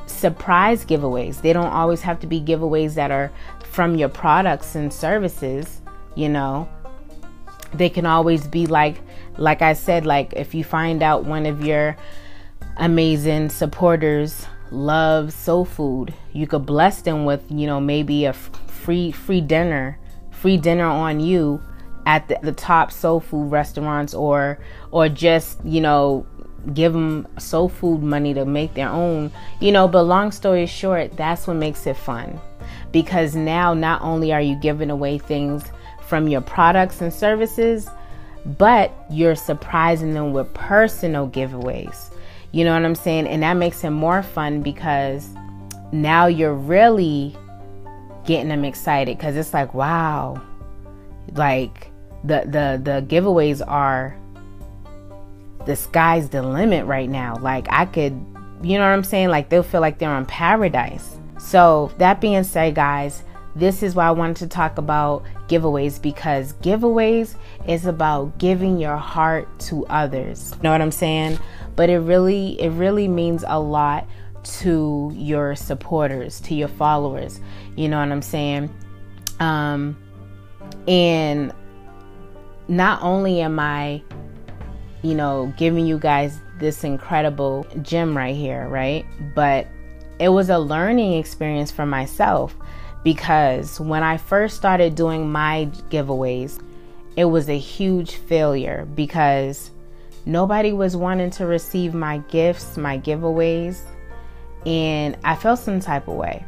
surprise 0.07 0.85
giveaways. 0.85 1.41
They 1.41 1.53
don't 1.53 1.73
always 1.73 2.03
have 2.03 2.21
to 2.21 2.27
be 2.27 2.41
giveaways 2.41 2.95
that 2.95 3.11
are 3.11 3.33
from 3.65 3.97
your 3.97 4.09
products 4.09 4.75
and 4.75 4.93
services. 4.93 5.81
You 6.15 6.29
know, 6.29 6.69
they 7.75 7.89
can 7.89 8.07
always 8.07 8.47
be 8.47 8.67
like 8.67 9.01
like 9.39 9.63
I 9.63 9.73
said, 9.73 10.05
like 10.07 10.33
if 10.35 10.55
you 10.55 10.65
find 10.65 11.03
out 11.03 11.25
one 11.25 11.47
of 11.47 11.65
your 11.65 11.97
amazing 12.77 13.49
supporters 13.51 14.47
love 14.71 15.33
soul 15.33 15.65
food. 15.65 16.15
You 16.33 16.47
could 16.47 16.67
bless 16.67 17.03
them 17.03 17.25
with, 17.25 17.43
you 17.51 17.67
know, 17.67 17.81
maybe 17.81 18.25
a 18.25 18.33
free 18.33 19.13
free 19.13 19.41
dinner, 19.41 19.99
free 20.31 20.57
dinner 20.57 20.87
on 20.87 21.21
you 21.21 21.63
at 22.07 22.27
the, 22.29 22.39
the 22.43 22.53
top 22.53 22.91
soul 22.91 23.21
food 23.21 23.51
restaurants 23.51 24.15
or 24.15 24.59
or 24.91 25.09
just, 25.09 25.65
you 25.65 25.81
know, 25.81 26.27
give 26.75 26.93
them 26.93 27.27
soul 27.39 27.69
food 27.69 28.03
money 28.03 28.35
to 28.35 28.45
make 28.45 28.75
their 28.75 28.89
own, 28.89 29.31
you 29.61 29.73
know, 29.73 29.87
but 29.89 30.03
long 30.05 30.31
story 30.31 30.67
short, 30.67 31.17
that's 31.17 31.47
what 31.47 31.55
makes 31.55 31.87
it 31.87 31.97
fun. 31.97 32.41
Because 32.93 33.35
now 33.35 33.75
not 33.75 34.03
only 34.03 34.33
are 34.33 34.41
you 34.41 34.57
giving 34.57 34.91
away 34.91 35.19
things 35.19 35.65
from 36.07 36.29
your 36.29 36.41
products 36.41 37.01
and 37.01 37.13
services, 37.13 37.89
but 38.45 38.93
you're 39.11 39.37
surprising 39.37 40.15
them 40.15 40.33
with 40.33 40.53
personal 40.55 41.29
giveaways. 41.29 42.12
You 42.53 42.65
know 42.65 42.75
what 42.75 42.85
I'm 42.85 42.95
saying? 42.95 43.27
And 43.27 43.43
that 43.43 43.55
makes 43.55 43.83
it 43.83 43.91
more 43.91 44.23
fun 44.23 44.63
because 44.63 45.29
now 45.91 46.27
you're 46.27 46.55
really 46.55 47.37
getting 48.25 48.49
them 48.49 48.65
excited 48.65 49.17
because 49.17 49.37
it's 49.37 49.55
like, 49.55 49.75
wow, 49.75 50.41
like 51.35 51.91
the 52.25 52.43
the 52.45 52.81
the 52.83 53.07
giveaways 53.09 53.67
are 53.67 54.17
the 55.67 55.77
sky's 55.77 56.29
the 56.29 56.43
limit 56.43 56.87
right 56.87 57.09
now. 57.09 57.37
Like 57.37 57.67
I 57.71 57.87
could, 57.87 58.13
you 58.63 58.79
know 58.79 58.85
what 58.85 58.93
I'm 58.93 59.05
saying? 59.05 59.29
Like 59.29 59.49
they'll 59.49 59.63
feel 59.63 59.81
like 59.81 59.99
they're 59.99 60.11
on 60.11 60.27
paradise. 60.27 61.17
So 61.39 61.91
that 61.99 62.21
being 62.21 62.45
said, 62.45 62.75
guys, 62.75 63.25
this 63.55 63.83
is 63.83 63.95
why 63.95 64.07
I 64.07 64.11
wanted 64.11 64.37
to 64.37 64.47
talk 64.47 64.79
about 64.79 65.25
giveaways 65.49 66.01
because 66.01 66.55
giveaways 66.55 67.37
is 67.67 67.87
about 67.87 68.39
giving 68.39 68.79
your 68.79 68.97
heart 68.97 69.49
to 69.61 69.87
others. 69.87 70.53
You 70.57 70.63
know 70.65 70.73
what 70.73 70.81
I'm 70.81 70.93
saying? 70.93 71.39
But 71.77 71.89
it 71.89 71.99
really 71.99 72.61
it 72.61 72.71
really 72.71 73.09
means 73.09 73.45
a 73.47 73.59
lot 73.59 74.07
to 74.43 75.13
your 75.15 75.55
supporters, 75.55 76.41
to 76.41 76.55
your 76.55 76.69
followers. 76.69 77.41
You 77.77 77.89
know 77.89 77.99
what 77.99 78.11
I'm 78.11 78.23
saying? 78.23 78.75
Um 79.41 79.97
and 80.89 81.53
not 82.69 83.03
only 83.03 83.41
am 83.41 83.59
I 83.59 84.03
you 85.03 85.15
know 85.15 85.53
giving 85.57 85.87
you 85.87 85.99
guys 85.99 86.41
this 86.59 86.85
incredible 86.85 87.67
gem 87.83 88.17
right 88.17 88.37
here, 88.37 88.69
right? 88.69 89.05
But 89.35 89.67
it 90.19 90.29
was 90.29 90.51
a 90.51 90.59
learning 90.59 91.15
experience 91.15 91.71
for 91.71 91.87
myself 91.87 92.55
because 93.03 93.81
when 93.81 94.03
I 94.03 94.17
first 94.17 94.57
started 94.57 94.95
doing 94.95 95.31
my 95.31 95.69
giveaways, 95.91 96.63
it 97.17 97.25
was 97.25 97.49
a 97.49 97.59
huge 97.59 98.15
failure 98.15 98.87
because 98.95 99.71
nobody 100.25 100.73
was 100.73 100.97
wanting 100.97 101.31
to 101.31 101.47
receive 101.47 101.95
my 101.95 102.19
gifts, 102.29 102.77
my 102.77 102.99
giveaways, 102.99 103.81
and 104.67 105.17
I 105.25 105.35
felt 105.37 105.59
some 105.59 105.81
type 105.81 106.09
of 106.09 106.15
way. 106.15 106.45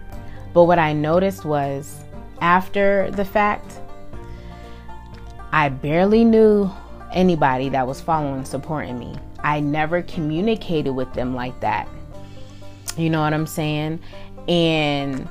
But 0.52 0.64
what 0.64 0.78
I 0.78 0.92
noticed 0.92 1.44
was 1.44 2.04
after 2.40 3.10
the 3.10 3.24
fact, 3.24 3.80
I 5.52 5.68
barely 5.68 6.24
knew 6.24 6.70
anybody 7.12 7.68
that 7.70 7.86
was 7.86 8.00
following 8.00 8.44
supporting 8.44 8.98
me. 8.98 9.16
I 9.40 9.60
never 9.60 10.02
communicated 10.02 10.90
with 10.90 11.12
them 11.14 11.34
like 11.34 11.58
that. 11.60 11.88
You 12.96 13.10
know 13.10 13.20
what 13.20 13.34
I'm 13.34 13.46
saying? 13.46 14.00
And 14.48 15.28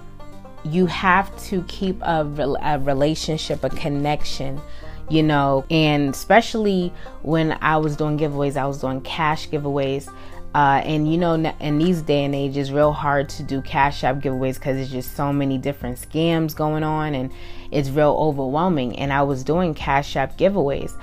you 0.65 0.85
have 0.85 1.35
to 1.45 1.63
keep 1.63 2.01
a, 2.01 2.57
a 2.61 2.79
relationship, 2.79 3.63
a 3.63 3.69
connection 3.69 4.61
you 5.09 5.23
know, 5.23 5.65
and 5.69 6.13
especially 6.13 6.93
when 7.21 7.57
I 7.61 7.77
was 7.77 7.95
doing 7.95 8.17
giveaways, 8.17 8.57
I 8.57 8.65
was 8.65 8.79
doing 8.79 9.01
cash 9.01 9.49
giveaways. 9.49 10.11
Uh, 10.55 10.81
and 10.85 11.11
you 11.11 11.17
know, 11.17 11.33
in 11.33 11.79
these 11.79 12.03
day 12.03 12.23
and 12.23 12.35
age, 12.35 12.55
it's 12.57 12.69
real 12.69 12.91
hard 12.91 13.27
to 13.27 13.43
do 13.43 13.61
cash 13.61 14.03
app 14.03 14.17
giveaways 14.17 14.55
because 14.55 14.75
there's 14.75 14.91
just 14.91 15.15
so 15.15 15.33
many 15.33 15.57
different 15.57 15.97
scams 15.97 16.55
going 16.55 16.83
on, 16.83 17.15
and 17.15 17.31
it's 17.71 17.89
real 17.89 18.15
overwhelming. 18.19 18.97
And 18.99 19.11
I 19.11 19.23
was 19.23 19.43
doing 19.43 19.73
cash 19.73 20.15
app 20.15 20.37
giveaways, 20.37 20.95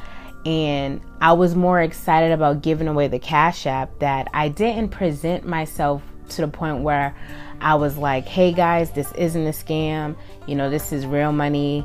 and 0.47 1.00
I 1.21 1.33
was 1.33 1.57
more 1.57 1.80
excited 1.80 2.30
about 2.30 2.62
giving 2.62 2.87
away 2.87 3.09
the 3.09 3.19
cash 3.19 3.66
app 3.66 3.99
that 3.99 4.28
I 4.33 4.49
didn't 4.50 4.90
present 4.90 5.45
myself 5.45 6.02
to 6.30 6.42
the 6.42 6.49
point 6.49 6.85
where 6.85 7.16
I 7.61 7.75
was 7.75 7.97
like, 7.97 8.28
"Hey 8.28 8.52
guys, 8.52 8.92
this 8.92 9.11
isn't 9.12 9.47
a 9.47 9.50
scam. 9.50 10.14
You 10.47 10.54
know, 10.54 10.71
this 10.71 10.92
is 10.92 11.07
real 11.07 11.33
money 11.33 11.85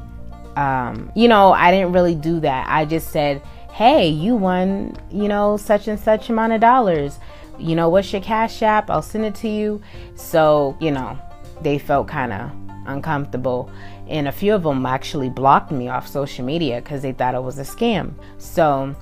um, 0.56 1.12
you 1.16 1.28
know, 1.28 1.52
I 1.52 1.72
didn't 1.72 1.92
really 1.92 2.16
do 2.16 2.40
that. 2.42 2.68
I 2.70 2.86
just 2.86 3.10
said, 3.10 3.42
hey, 3.72 4.08
you 4.08 4.36
won, 4.36 4.96
you 5.12 5.28
know, 5.28 5.58
such 5.58 5.88
and 5.88 6.00
such 6.00 6.30
amount 6.30 6.54
of 6.54 6.62
dollars. 6.62 7.20
You 7.60 7.76
know, 7.76 7.90
what's 7.90 8.12
your 8.12 8.22
cash 8.22 8.62
app? 8.62 8.90
I'll 8.90 9.02
send 9.02 9.26
it 9.26 9.36
to 9.36 9.50
you. 9.50 9.82
So, 10.16 10.78
you 10.80 10.92
know, 10.92 11.18
they 11.62 11.78
felt 11.78 12.08
kind 12.08 12.34
of 12.34 12.52
uncomfortable. 12.86 13.70
And 14.08 14.28
a 14.28 14.32
few 14.32 14.54
of 14.54 14.64
them 14.64 14.86
actually 14.86 15.30
blocked 15.30 15.72
me 15.72 15.90
off 15.90 16.08
social 16.08 16.46
media 16.46 16.82
because 16.82 17.02
they 17.02 17.12
thought 17.12 17.36
it 17.36 17.44
was 17.44 17.60
a 17.60 17.64
scam. 17.64 18.14
So, 18.38 18.96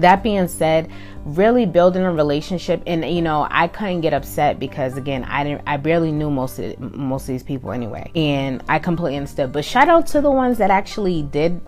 that 0.00 0.22
being 0.22 0.48
said, 0.48 0.90
really 1.24 1.66
building 1.66 2.02
a 2.02 2.12
relationship, 2.12 2.82
and 2.86 3.04
you 3.04 3.22
know, 3.22 3.46
I 3.50 3.68
couldn't 3.68 4.00
get 4.00 4.12
upset 4.12 4.58
because 4.58 4.96
again, 4.96 5.24
I 5.24 5.44
didn't, 5.44 5.62
I 5.66 5.76
barely 5.76 6.12
knew 6.12 6.30
most 6.30 6.58
of 6.58 6.78
most 6.78 7.22
of 7.22 7.28
these 7.28 7.42
people 7.42 7.72
anyway, 7.72 8.10
and 8.14 8.62
I 8.68 8.78
completely 8.78 9.16
understood. 9.16 9.52
But 9.52 9.64
shout 9.64 9.88
out 9.88 10.06
to 10.08 10.20
the 10.20 10.30
ones 10.30 10.58
that 10.58 10.70
actually 10.70 11.22
did 11.22 11.60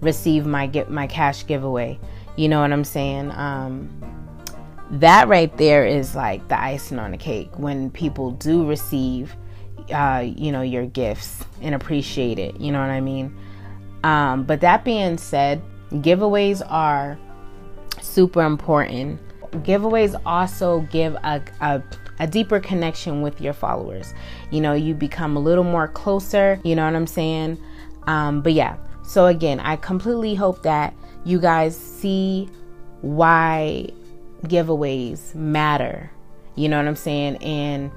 receive 0.00 0.46
my 0.46 0.66
get 0.66 0.90
my 0.90 1.06
cash 1.06 1.46
giveaway. 1.46 1.98
You 2.36 2.48
know 2.48 2.60
what 2.60 2.72
I'm 2.72 2.84
saying? 2.84 3.30
Um, 3.32 3.88
that 4.90 5.28
right 5.28 5.56
there 5.56 5.86
is 5.86 6.14
like 6.14 6.46
the 6.48 6.60
icing 6.60 6.98
on 6.98 7.12
the 7.12 7.16
cake 7.16 7.50
when 7.58 7.90
people 7.90 8.32
do 8.32 8.66
receive 8.66 9.34
uh, 9.92 10.24
you 10.24 10.52
know 10.52 10.62
your 10.62 10.86
gifts 10.86 11.44
and 11.60 11.74
appreciate 11.74 12.38
it 12.38 12.58
you 12.60 12.70
know 12.70 12.80
what 12.80 12.90
i 12.90 13.00
mean 13.00 13.36
um, 14.02 14.44
but 14.44 14.60
that 14.60 14.84
being 14.84 15.16
said 15.16 15.62
giveaways 15.90 16.62
are 16.70 17.18
super 18.14 18.42
important 18.42 19.20
giveaways 19.62 20.20
also 20.26 20.80
give 20.90 21.14
a, 21.16 21.42
a 21.60 21.82
a 22.20 22.26
deeper 22.26 22.60
connection 22.60 23.22
with 23.22 23.40
your 23.40 23.52
followers. 23.52 24.14
You 24.50 24.60
know, 24.60 24.72
you 24.72 24.94
become 24.94 25.36
a 25.36 25.40
little 25.40 25.64
more 25.64 25.88
closer, 25.88 26.60
you 26.62 26.76
know 26.76 26.84
what 26.84 26.94
I'm 26.94 27.06
saying? 27.06 27.58
Um, 28.06 28.40
but 28.40 28.52
yeah, 28.52 28.76
so 29.02 29.26
again, 29.26 29.60
I 29.60 29.76
completely 29.76 30.34
hope 30.34 30.62
that 30.62 30.94
you 31.24 31.40
guys 31.40 31.76
see 31.76 32.48
why 33.00 33.88
giveaways 34.44 35.34
matter. 35.34 36.10
You 36.54 36.68
know 36.68 36.76
what 36.76 36.86
I'm 36.86 36.96
saying? 36.96 37.36
And 37.38 37.90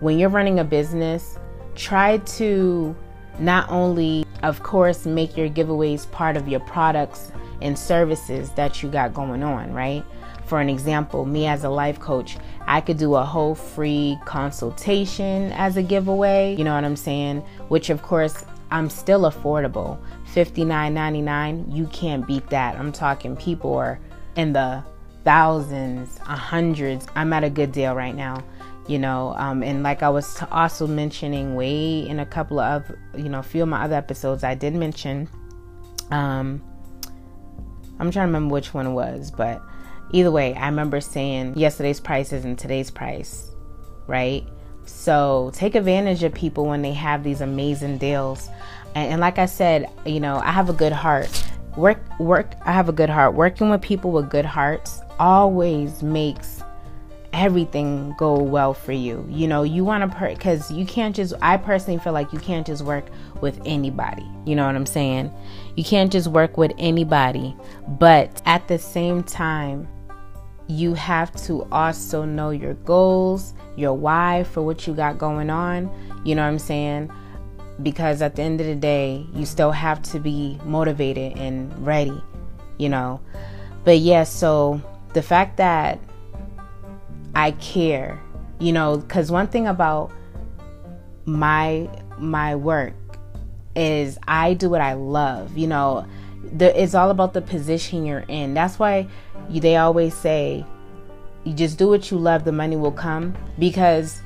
when 0.00 0.18
you're 0.18 0.28
running 0.28 0.58
a 0.58 0.64
business, 0.64 1.38
try 1.74 2.18
to 2.18 2.96
not 3.38 3.68
only, 3.70 4.24
of 4.42 4.62
course, 4.62 5.06
make 5.06 5.36
your 5.36 5.48
giveaways 5.48 6.10
part 6.10 6.36
of 6.36 6.48
your 6.48 6.60
products 6.60 7.32
and 7.62 7.78
services 7.78 8.50
that 8.50 8.82
you 8.82 8.88
got 8.88 9.14
going 9.14 9.42
on, 9.42 9.72
right? 9.72 10.04
For 10.46 10.60
an 10.60 10.68
example, 10.68 11.24
me 11.24 11.46
as 11.46 11.64
a 11.64 11.68
life 11.68 11.98
coach, 11.98 12.36
I 12.66 12.80
could 12.80 12.98
do 12.98 13.16
a 13.16 13.24
whole 13.24 13.54
free 13.54 14.18
consultation 14.24 15.52
as 15.52 15.76
a 15.76 15.82
giveaway, 15.82 16.54
you 16.56 16.64
know 16.64 16.74
what 16.74 16.84
I'm 16.84 16.96
saying? 16.96 17.40
Which, 17.68 17.90
of 17.90 18.02
course, 18.02 18.44
I'm 18.70 18.90
still 18.90 19.22
affordable. 19.22 19.98
$59.99, 20.34 21.74
you 21.74 21.86
can't 21.86 22.26
beat 22.26 22.48
that. 22.50 22.76
I'm 22.76 22.92
talking 22.92 23.36
people 23.36 23.74
are 23.74 23.98
in 24.36 24.52
the 24.52 24.84
thousands, 25.24 26.18
hundreds. 26.18 27.06
I'm 27.16 27.32
at 27.32 27.42
a 27.42 27.50
good 27.50 27.72
deal 27.72 27.94
right 27.94 28.14
now, 28.14 28.44
you 28.88 28.98
know. 28.98 29.34
Um, 29.36 29.62
and 29.62 29.82
like 29.82 30.02
I 30.02 30.08
was 30.08 30.42
also 30.50 30.86
mentioning 30.86 31.54
way 31.54 32.06
in 32.06 32.20
a 32.20 32.26
couple 32.26 32.58
of, 32.58 32.90
you 33.16 33.28
know, 33.28 33.40
a 33.40 33.42
few 33.42 33.62
of 33.62 33.68
my 33.68 33.84
other 33.84 33.96
episodes, 33.96 34.44
I 34.44 34.54
did 34.54 34.74
mention, 34.74 35.28
um, 36.10 36.62
I'm 37.98 38.10
trying 38.10 38.12
to 38.12 38.32
remember 38.32 38.52
which 38.52 38.74
one 38.74 38.86
it 38.86 38.92
was, 38.92 39.30
but 39.30 39.62
either 40.12 40.30
way, 40.30 40.54
I 40.54 40.66
remember 40.66 41.00
saying 41.00 41.56
yesterday's 41.56 42.00
prices 42.00 42.44
and 42.44 42.58
today's 42.58 42.90
price, 42.90 43.50
right? 44.06 44.46
So 44.84 45.50
take 45.52 45.74
advantage 45.74 46.22
of 46.22 46.32
people 46.32 46.66
when 46.66 46.82
they 46.82 46.92
have 46.92 47.24
these 47.24 47.40
amazing 47.40 47.98
deals. 47.98 48.48
And, 48.94 49.12
and 49.12 49.20
like 49.20 49.38
I 49.38 49.46
said, 49.46 49.90
you 50.04 50.20
know, 50.20 50.36
I 50.36 50.52
have 50.52 50.70
a 50.70 50.72
good 50.72 50.92
heart. 50.92 51.44
Work, 51.76 52.00
work. 52.18 52.54
I 52.64 52.72
have 52.72 52.88
a 52.88 52.92
good 52.92 53.10
heart. 53.10 53.34
Working 53.34 53.68
with 53.68 53.82
people 53.82 54.12
with 54.12 54.30
good 54.30 54.46
hearts 54.46 55.00
always 55.18 56.02
makes 56.02 56.55
everything 57.36 58.14
go 58.16 58.38
well 58.38 58.72
for 58.72 58.92
you. 58.92 59.24
You 59.28 59.46
know, 59.46 59.62
you 59.62 59.84
want 59.84 60.10
to, 60.10 60.28
because 60.28 60.70
you 60.70 60.86
can't 60.86 61.14
just, 61.14 61.34
I 61.42 61.58
personally 61.58 62.00
feel 62.00 62.14
like 62.14 62.32
you 62.32 62.38
can't 62.38 62.66
just 62.66 62.82
work 62.82 63.06
with 63.42 63.60
anybody. 63.66 64.26
You 64.46 64.56
know 64.56 64.66
what 64.66 64.74
I'm 64.74 64.86
saying? 64.86 65.30
You 65.76 65.84
can't 65.84 66.10
just 66.10 66.28
work 66.28 66.56
with 66.56 66.72
anybody. 66.78 67.54
But 67.86 68.40
at 68.46 68.66
the 68.68 68.78
same 68.78 69.22
time, 69.22 69.86
you 70.66 70.94
have 70.94 71.34
to 71.44 71.64
also 71.70 72.24
know 72.24 72.50
your 72.50 72.74
goals, 72.74 73.54
your 73.76 73.92
why 73.92 74.44
for 74.44 74.62
what 74.62 74.86
you 74.86 74.94
got 74.94 75.18
going 75.18 75.50
on. 75.50 75.90
You 76.24 76.34
know 76.34 76.42
what 76.42 76.48
I'm 76.48 76.58
saying? 76.58 77.12
Because 77.82 78.22
at 78.22 78.34
the 78.34 78.42
end 78.42 78.62
of 78.62 78.66
the 78.66 78.74
day, 78.74 79.26
you 79.34 79.44
still 79.44 79.72
have 79.72 80.02
to 80.04 80.18
be 80.18 80.58
motivated 80.64 81.36
and 81.36 81.86
ready, 81.86 82.20
you 82.78 82.88
know. 82.88 83.20
But 83.84 83.98
yeah, 83.98 84.24
so 84.24 84.80
the 85.12 85.22
fact 85.22 85.58
that 85.58 86.00
I 87.36 87.52
care, 87.52 88.20
you 88.58 88.72
know, 88.72 88.98
cuz 89.08 89.30
one 89.30 89.46
thing 89.46 89.68
about 89.68 90.10
my 91.26 91.88
my 92.18 92.56
work 92.56 92.94
is 93.76 94.18
I 94.26 94.54
do 94.54 94.70
what 94.70 94.80
I 94.80 94.94
love, 94.94 95.56
you 95.56 95.68
know. 95.68 96.06
The, 96.56 96.80
it's 96.80 96.94
all 96.94 97.10
about 97.10 97.34
the 97.34 97.42
position 97.42 98.06
you're 98.06 98.24
in. 98.28 98.54
That's 98.54 98.78
why 98.78 99.08
you, 99.48 99.60
they 99.60 99.76
always 99.76 100.14
say 100.14 100.64
you 101.46 101.52
just 101.54 101.78
do 101.78 101.88
what 101.88 102.10
you 102.10 102.18
love, 102.18 102.44
the 102.44 102.52
money 102.52 102.76
will 102.76 102.92
come 102.92 103.36
because 103.58 104.20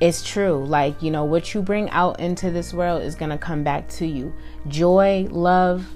it's 0.00 0.28
true. 0.28 0.64
Like, 0.64 1.00
you 1.00 1.10
know, 1.10 1.24
what 1.24 1.54
you 1.54 1.62
bring 1.62 1.88
out 1.90 2.18
into 2.18 2.50
this 2.50 2.74
world 2.74 3.02
is 3.02 3.14
going 3.14 3.30
to 3.30 3.38
come 3.38 3.62
back 3.62 3.88
to 3.90 4.06
you. 4.06 4.32
Joy, 4.66 5.28
love, 5.30 5.86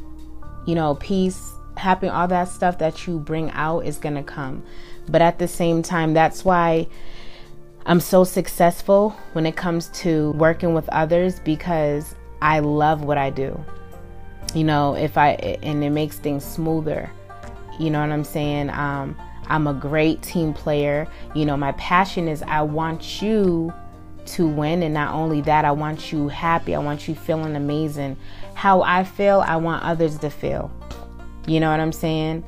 you 0.66 0.76
know, 0.76 0.94
peace, 0.96 1.50
happy, 1.76 2.09
all 2.09 2.28
that 2.28 2.48
stuff 2.48 2.78
that 2.78 3.07
you 3.07 3.18
bring 3.18 3.50
out 3.50 3.80
is 3.80 3.98
going 3.98 4.14
to 4.14 4.22
come. 4.22 4.64
But 5.08 5.22
at 5.22 5.38
the 5.38 5.48
same 5.48 5.82
time, 5.82 6.14
that's 6.14 6.44
why 6.44 6.86
I'm 7.86 8.00
so 8.00 8.24
successful 8.24 9.10
when 9.34 9.44
it 9.44 9.56
comes 9.56 9.88
to 10.00 10.32
working 10.32 10.74
with 10.74 10.88
others 10.88 11.40
because 11.40 12.14
I 12.40 12.60
love 12.60 13.04
what 13.04 13.18
I 13.18 13.30
do. 13.30 13.62
You 14.54 14.64
know, 14.64 14.94
if 14.94 15.18
I, 15.18 15.30
and 15.62 15.82
it 15.84 15.90
makes 15.90 16.18
things 16.18 16.44
smoother. 16.44 17.10
You 17.78 17.90
know 17.90 18.00
what 18.00 18.10
I'm 18.10 18.24
saying? 18.24 18.70
Um, 18.70 19.16
I'm 19.48 19.66
a 19.66 19.74
great 19.74 20.22
team 20.22 20.54
player. 20.54 21.08
You 21.34 21.44
know, 21.44 21.56
my 21.56 21.72
passion 21.72 22.28
is 22.28 22.42
I 22.42 22.62
want 22.62 23.20
you 23.20 23.72
to 24.26 24.46
win, 24.48 24.82
and 24.82 24.94
not 24.94 25.12
only 25.12 25.42
that, 25.42 25.64
I 25.64 25.72
want 25.72 26.12
you 26.12 26.28
happy. 26.28 26.74
I 26.74 26.78
want 26.78 27.06
you 27.08 27.14
feeling 27.14 27.56
amazing. 27.56 28.16
How 28.54 28.82
I 28.82 29.04
feel, 29.04 29.40
I 29.46 29.56
want 29.56 29.82
others 29.82 30.18
to 30.18 30.30
feel. 30.30 30.70
You 31.46 31.60
know 31.60 31.70
what 31.70 31.80
I'm 31.80 31.92
saying? 31.92 32.44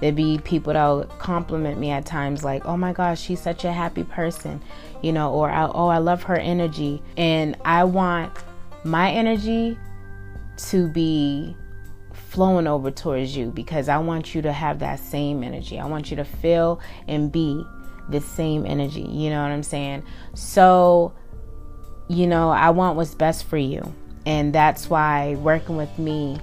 There'd 0.00 0.14
be 0.14 0.38
people 0.44 0.74
that 0.74 0.86
will 0.86 1.04
compliment 1.18 1.78
me 1.78 1.90
at 1.90 2.04
times, 2.04 2.44
like, 2.44 2.66
oh 2.66 2.76
my 2.76 2.92
gosh, 2.92 3.20
she's 3.20 3.40
such 3.40 3.64
a 3.64 3.72
happy 3.72 4.04
person, 4.04 4.62
you 5.02 5.12
know, 5.12 5.32
or 5.32 5.50
oh, 5.50 5.88
I 5.88 5.98
love 5.98 6.22
her 6.24 6.36
energy. 6.36 7.02
And 7.16 7.56
I 7.64 7.84
want 7.84 8.32
my 8.84 9.10
energy 9.10 9.78
to 10.68 10.88
be 10.88 11.56
flowing 12.12 12.66
over 12.66 12.90
towards 12.90 13.36
you 13.36 13.50
because 13.50 13.88
I 13.88 13.98
want 13.98 14.34
you 14.34 14.42
to 14.42 14.52
have 14.52 14.80
that 14.80 15.00
same 15.00 15.42
energy. 15.42 15.78
I 15.78 15.86
want 15.86 16.10
you 16.10 16.16
to 16.16 16.24
feel 16.24 16.80
and 17.08 17.32
be 17.32 17.64
the 18.08 18.20
same 18.20 18.66
energy. 18.66 19.02
You 19.02 19.30
know 19.30 19.42
what 19.42 19.50
I'm 19.50 19.62
saying? 19.62 20.02
So, 20.34 21.14
you 22.08 22.26
know, 22.26 22.50
I 22.50 22.70
want 22.70 22.96
what's 22.96 23.14
best 23.14 23.44
for 23.44 23.56
you. 23.56 23.94
And 24.26 24.52
that's 24.52 24.90
why 24.90 25.36
working 25.36 25.76
with 25.76 25.98
me 25.98 26.38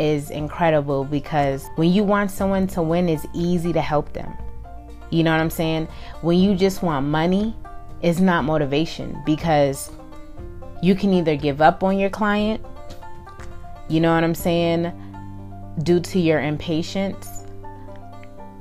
is 0.00 0.30
incredible 0.30 1.04
because 1.04 1.68
when 1.76 1.92
you 1.92 2.02
want 2.02 2.30
someone 2.30 2.66
to 2.66 2.82
win, 2.82 3.08
it's 3.08 3.26
easy 3.34 3.72
to 3.74 3.82
help 3.82 4.12
them. 4.14 4.32
You 5.10 5.22
know 5.22 5.30
what 5.30 5.40
I'm 5.40 5.50
saying? 5.50 5.88
When 6.22 6.38
you 6.38 6.56
just 6.56 6.82
want 6.82 7.06
money, 7.06 7.54
it's 8.00 8.18
not 8.18 8.44
motivation 8.44 9.22
because 9.26 9.90
you 10.82 10.94
can 10.94 11.12
either 11.12 11.36
give 11.36 11.60
up 11.60 11.84
on 11.84 11.98
your 11.98 12.08
client, 12.08 12.64
you 13.88 14.00
know 14.00 14.14
what 14.14 14.24
I'm 14.24 14.34
saying, 14.34 14.90
due 15.82 16.00
to 16.00 16.18
your 16.18 16.40
impatience, 16.40 17.44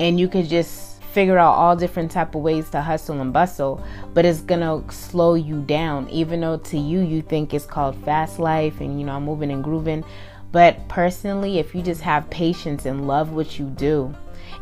and 0.02 0.20
you 0.20 0.28
could 0.28 0.50
just 0.50 1.02
figure 1.14 1.38
out 1.38 1.54
all 1.54 1.76
different 1.76 2.12
type 2.12 2.36
of 2.36 2.42
ways 2.42 2.70
to 2.70 2.82
hustle 2.82 3.20
and 3.20 3.34
bustle 3.34 3.84
but 4.14 4.26
it's 4.26 4.42
gonna 4.42 4.80
slow 4.92 5.34
you 5.34 5.60
down 5.64 6.08
even 6.10 6.40
though 6.40 6.58
to 6.58 6.78
you 6.78 7.00
you 7.00 7.20
think 7.20 7.52
it's 7.52 7.66
called 7.66 7.96
fast 8.06 8.38
life 8.38 8.80
and 8.80 9.00
you 9.00 9.06
know 9.08 9.14
I'm 9.14 9.26
moving 9.26 9.52
and 9.52 9.64
grooving 9.64 10.06
but 10.52 10.88
personally, 10.88 11.60
if 11.60 11.76
you 11.76 11.82
just 11.82 12.02
have 12.02 12.30
patience 12.30 12.86
and 12.86 13.08
love 13.08 13.32
what 13.32 13.60
you 13.60 13.66
do 13.66 14.14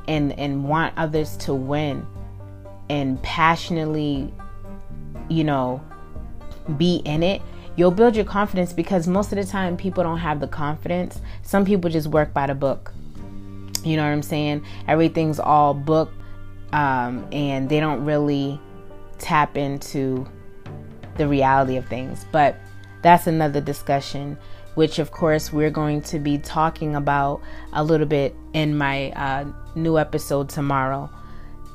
and 0.08 0.38
and 0.40 0.68
want 0.68 0.94
others 0.98 1.38
to 1.38 1.54
win 1.54 2.06
and 2.90 3.22
passionately, 3.24 4.34
you 5.30 5.44
know, 5.44 5.82
be 6.78 6.98
in 7.06 7.24
it, 7.24 7.42
you'll 7.76 7.92
build 7.92 8.16
your 8.16 8.26
confidence 8.26 8.74
because 8.74 9.08
most 9.08 9.32
of 9.32 9.38
the 9.38 9.46
time 9.46 9.78
people 9.78 10.04
don't 10.04 10.18
have 10.20 10.40
the 10.40 10.48
confidence. 10.48 11.22
Some 11.44 11.64
people 11.64 11.90
just 11.90 12.08
work 12.08 12.34
by 12.34 12.48
the 12.48 12.56
book. 12.56 12.94
You 13.84 13.96
know 13.96 14.04
what 14.04 14.12
I'm 14.12 14.24
saying? 14.24 14.66
Everything's 14.88 15.40
all 15.40 15.74
book 15.74 16.12
um, 16.74 17.26
and 17.32 17.70
they 17.70 17.80
don't 17.80 18.04
really 18.04 18.60
tap 19.20 19.56
into 19.56 20.28
the 21.16 21.28
reality 21.28 21.78
of 21.78 21.88
things. 21.88 22.26
But 22.32 22.58
that's 23.02 23.28
another 23.28 23.62
discussion 23.62 24.38
which 24.78 25.00
of 25.00 25.10
course 25.10 25.52
we're 25.52 25.72
going 25.72 26.02
to 26.04 26.20
be 26.20 26.38
talking 26.38 26.96
about 26.96 27.42
a 27.74 27.84
little 27.84 28.06
bit 28.06 28.36
in 28.54 28.78
my 28.78 29.10
uh, 29.14 29.44
new 29.74 29.98
episode 29.98 30.48
tomorrow, 30.50 31.10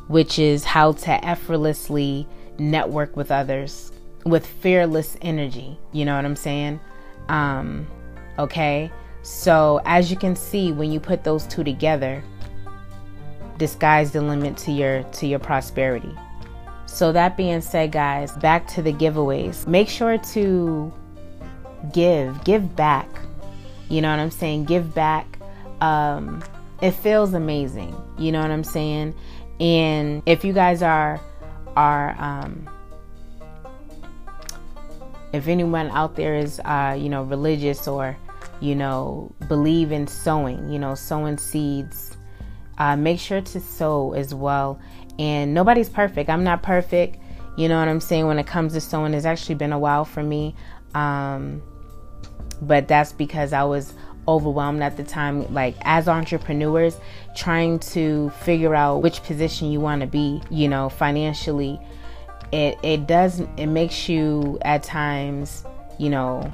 which 0.07 0.39
is 0.39 0.63
how 0.63 0.93
to 0.93 1.11
effortlessly 1.25 2.25
network 2.59 3.17
with 3.17 3.33
others. 3.33 3.91
with 4.25 4.47
fearless 4.47 5.17
energy. 5.21 5.77
You 5.91 6.05
know 6.05 6.15
what 6.15 6.25
I'm 6.25 6.37
saying? 6.37 6.79
Um, 7.29 7.89
okay. 8.39 8.93
So 9.23 9.81
as 9.85 10.11
you 10.11 10.17
can 10.17 10.37
see, 10.37 10.71
when 10.71 10.93
you 10.93 11.01
put 11.01 11.25
those 11.25 11.45
two 11.47 11.65
together, 11.65 12.23
disguise 13.59 14.13
the 14.13 14.23
limit 14.23 14.57
to 14.59 14.71
your 14.71 15.03
to 15.03 15.27
your 15.27 15.41
prosperity. 15.41 16.15
So 16.87 17.11
that 17.13 17.37
being 17.37 17.63
said, 17.63 17.91
guys, 17.91 18.33
back 18.37 18.67
to 18.69 18.83
the 18.83 18.93
giveaways. 18.93 19.67
Make 19.67 19.89
sure 19.89 20.19
to 20.19 20.93
give, 21.93 22.45
give 22.45 22.77
back. 22.77 23.09
You 23.89 24.01
know 24.01 24.11
what 24.11 24.21
I'm 24.21 24.31
saying? 24.31 24.65
Give 24.65 24.95
back. 24.95 25.39
Um, 25.81 26.43
it 26.81 26.93
feels 26.93 27.35
amazing. 27.35 27.97
You 28.19 28.33
know 28.33 28.41
what 28.41 28.51
I'm 28.51 28.65
saying? 28.65 29.15
And 29.61 30.23
if 30.27 30.45
you 30.45 30.53
guys 30.53 30.83
are 30.83 31.21
are 31.77 32.17
um, 32.19 32.69
if 35.33 35.49
anyone 35.49 35.91
out 35.91 36.17
there 36.17 36.35
is 36.37 36.61
uh, 36.65 36.97
you 36.99 37.09
know 37.09 37.23
religious 37.23 37.87
or 37.87 38.17
you 38.61 38.75
know 38.75 39.33
believe 39.49 39.93
in 39.93 40.07
sowing, 40.07 40.71
you 40.71 40.79
know 40.79 40.95
sowing 40.95 41.39
seeds, 41.39 42.17
uh, 42.79 42.97
make 42.97 43.21
sure 43.21 43.41
to 43.41 43.61
sow 43.61 44.13
as 44.13 44.35
well. 44.35 44.81
And 45.19 45.55
nobody's 45.55 45.89
perfect. 45.89 46.31
I'm 46.31 46.45
not 46.45 46.63
perfect. 46.63 47.19
You 47.57 47.69
know 47.69 47.79
what 47.79 47.89
I'm 47.89 48.01
saying? 48.01 48.27
When 48.27 48.39
it 48.39 48.47
comes 48.47 48.73
to 48.73 48.81
sowing, 48.81 49.13
it's 49.15 49.27
actually 49.27 49.57
been 49.57 49.73
a 49.73 49.79
while 49.79 50.05
for 50.05 50.23
me. 50.23 50.55
Um, 50.95 51.63
but 52.63 52.89
that's 52.89 53.13
because 53.13 53.53
I 53.53 53.65
was 53.65 53.93
overwhelmed 54.29 54.83
at 54.83 54.97
the 54.97 55.03
time 55.03 55.53
like 55.53 55.75
as 55.83 56.07
entrepreneurs 56.07 56.97
trying 57.35 57.81
to 57.81 58.31
figure 58.43 58.73
out 58.75 59.03
which 59.03 59.21
position 59.25 59.71
you 59.73 59.81
want 59.81 60.01
to 60.01 60.07
be 60.07 60.41
you 60.51 60.69
know 60.69 60.89
financially. 60.89 61.79
It 62.53 62.79
it 62.83 63.07
does 63.07 63.41
it 63.57 63.67
makes 63.67 64.09
you 64.09 64.59
at 64.63 64.83
times 64.83 65.65
you 65.99 66.11
know 66.11 66.53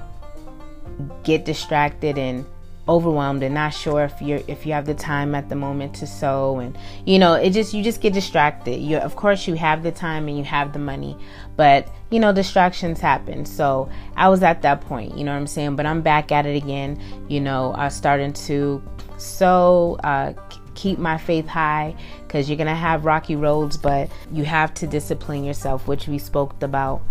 get 1.25 1.45
distracted 1.45 2.19
and 2.19 2.45
overwhelmed 2.89 3.43
and 3.43 3.55
not 3.55 3.71
sure 3.71 4.05
if 4.05 4.21
you're 4.23 4.41
if 4.49 4.65
you 4.65 4.73
have 4.73 4.87
the 4.87 4.95
time 4.95 5.35
at 5.35 5.49
the 5.49 5.55
moment 5.55 5.95
to 5.95 6.07
sow. 6.07 6.59
And 6.59 6.77
you 7.05 7.19
know 7.19 7.35
it 7.35 7.51
just 7.51 7.75
you 7.75 7.83
just 7.83 8.01
get 8.01 8.13
distracted. 8.13 8.79
You 8.79 8.99
of 8.99 9.17
course 9.17 9.47
you 9.47 9.55
have 9.55 9.83
the 9.83 9.93
time 9.93 10.29
and 10.29 10.39
you 10.39 10.45
have 10.45 10.73
the 10.73 10.79
money 10.79 11.17
but 11.57 11.89
you 12.11 12.21
know 12.21 12.33
distractions 12.33 13.01
happen. 13.01 13.45
So 13.45 13.89
i 14.17 14.29
was 14.29 14.43
at 14.43 14.63
that 14.63 14.81
point 14.83 15.17
you 15.17 15.25
know 15.25 15.33
what 15.33 15.39
i'm 15.39 15.47
saying? 15.47 15.77
But 15.77 15.87
i'm 15.87 16.03
back 16.03 16.33
at 16.33 16.47
it 16.47 16.57
again. 16.57 17.01
You 17.29 17.41
know 17.41 17.75
i 17.77 17.89
starting 17.89 18.33
to 18.33 18.83
sow 19.19 19.99
uh, 20.05 20.33
keep 20.75 20.99
my 20.99 21.19
faith 21.19 21.47
high 21.47 21.95
because 22.21 22.49
you're 22.49 22.57
gonna 22.57 22.75
have 22.75 23.05
rocky 23.05 23.35
roads 23.35 23.77
but 23.77 24.09
you 24.31 24.45
have 24.45 24.73
to 24.73 24.87
discipline 24.87 25.43
yourself 25.43 25.89
which 25.89 26.07
we 26.07 26.19
spoke 26.19 26.63
about 26.63 27.03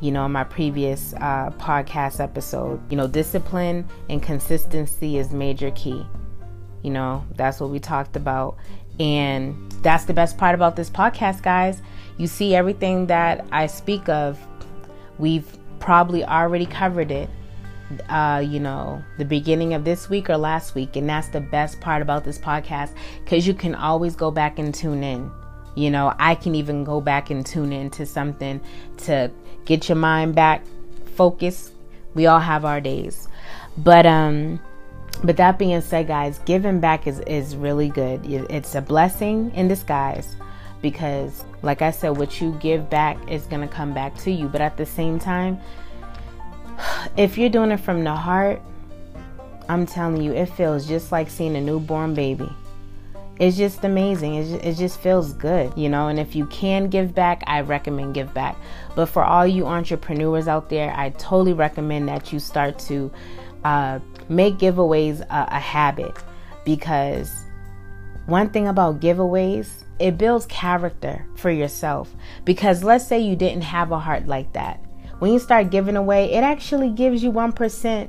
you 0.00 0.12
know, 0.12 0.26
in 0.26 0.32
my 0.32 0.44
previous 0.44 1.14
uh, 1.14 1.50
podcast 1.58 2.20
episode. 2.20 2.80
You 2.90 2.96
know, 2.96 3.06
discipline 3.06 3.86
and 4.08 4.22
consistency 4.22 5.18
is 5.18 5.32
major 5.32 5.70
key. 5.72 6.04
You 6.82 6.90
know, 6.90 7.24
that's 7.34 7.60
what 7.60 7.70
we 7.70 7.80
talked 7.80 8.16
about. 8.16 8.56
And 9.00 9.70
that's 9.82 10.04
the 10.04 10.14
best 10.14 10.38
part 10.38 10.54
about 10.54 10.76
this 10.76 10.90
podcast, 10.90 11.42
guys. 11.42 11.82
You 12.18 12.26
see, 12.26 12.54
everything 12.54 13.06
that 13.06 13.44
I 13.52 13.66
speak 13.66 14.08
of, 14.08 14.38
we've 15.18 15.46
probably 15.80 16.24
already 16.24 16.66
covered 16.66 17.10
it. 17.10 17.28
Uh, 18.08 18.44
you 18.44 18.58
know, 18.58 19.00
the 19.16 19.24
beginning 19.24 19.72
of 19.72 19.84
this 19.84 20.10
week 20.10 20.28
or 20.28 20.36
last 20.36 20.74
week. 20.74 20.96
And 20.96 21.08
that's 21.08 21.28
the 21.28 21.40
best 21.40 21.80
part 21.80 22.02
about 22.02 22.24
this 22.24 22.38
podcast 22.38 22.94
because 23.24 23.46
you 23.46 23.54
can 23.54 23.74
always 23.74 24.16
go 24.16 24.30
back 24.30 24.58
and 24.58 24.74
tune 24.74 25.04
in. 25.04 25.30
You 25.76 25.90
know, 25.90 26.12
I 26.18 26.34
can 26.34 26.54
even 26.54 26.84
go 26.84 27.00
back 27.00 27.30
and 27.30 27.44
tune 27.44 27.72
into 27.72 28.06
something 28.06 28.60
to 29.04 29.30
get 29.66 29.88
your 29.88 29.96
mind 29.96 30.34
back 30.34 30.64
focused. 31.14 31.72
We 32.14 32.26
all 32.26 32.40
have 32.40 32.64
our 32.64 32.80
days. 32.80 33.28
But 33.76 34.06
um 34.06 34.58
but 35.22 35.36
that 35.38 35.58
being 35.58 35.80
said, 35.80 36.08
guys, 36.08 36.40
giving 36.44 36.80
back 36.80 37.06
is 37.06 37.20
is 37.20 37.56
really 37.56 37.90
good. 37.90 38.24
It's 38.26 38.74
a 38.74 38.80
blessing 38.80 39.52
in 39.54 39.68
disguise 39.68 40.34
because 40.80 41.44
like 41.62 41.82
I 41.82 41.90
said 41.90 42.16
what 42.16 42.40
you 42.40 42.52
give 42.60 42.88
back 42.88 43.30
is 43.30 43.44
going 43.46 43.66
to 43.66 43.72
come 43.72 43.92
back 43.92 44.16
to 44.18 44.30
you. 44.30 44.48
But 44.48 44.62
at 44.62 44.78
the 44.78 44.86
same 44.86 45.18
time, 45.18 45.60
if 47.18 47.36
you're 47.36 47.50
doing 47.50 47.70
it 47.70 47.80
from 47.80 48.02
the 48.02 48.14
heart, 48.14 48.62
I'm 49.68 49.84
telling 49.84 50.22
you, 50.22 50.32
it 50.32 50.46
feels 50.46 50.86
just 50.86 51.12
like 51.12 51.28
seeing 51.28 51.56
a 51.56 51.60
newborn 51.60 52.14
baby 52.14 52.50
it's 53.38 53.56
just 53.56 53.84
amazing. 53.84 54.34
It 54.34 54.44
just, 54.44 54.64
it 54.64 54.74
just 54.76 55.00
feels 55.00 55.32
good, 55.34 55.72
you 55.76 55.88
know. 55.88 56.08
And 56.08 56.18
if 56.18 56.34
you 56.34 56.46
can 56.46 56.88
give 56.88 57.14
back, 57.14 57.42
I 57.46 57.60
recommend 57.60 58.14
give 58.14 58.32
back. 58.32 58.56
But 58.94 59.06
for 59.06 59.22
all 59.24 59.46
you 59.46 59.66
entrepreneurs 59.66 60.48
out 60.48 60.70
there, 60.70 60.92
I 60.96 61.10
totally 61.10 61.52
recommend 61.52 62.08
that 62.08 62.32
you 62.32 62.38
start 62.38 62.78
to 62.80 63.10
uh, 63.64 63.98
make 64.28 64.56
giveaways 64.56 65.20
a, 65.20 65.48
a 65.50 65.60
habit 65.60 66.16
because 66.64 67.44
one 68.26 68.50
thing 68.50 68.68
about 68.68 69.00
giveaways, 69.00 69.84
it 69.98 70.16
builds 70.16 70.46
character 70.46 71.26
for 71.36 71.50
yourself. 71.50 72.14
Because 72.44 72.82
let's 72.82 73.06
say 73.06 73.20
you 73.20 73.36
didn't 73.36 73.62
have 73.62 73.92
a 73.92 73.98
heart 73.98 74.26
like 74.26 74.52
that. 74.54 74.80
When 75.18 75.32
you 75.32 75.38
start 75.38 75.70
giving 75.70 75.96
away, 75.96 76.32
it 76.32 76.42
actually 76.42 76.90
gives 76.90 77.22
you 77.22 77.32
1% 77.32 78.08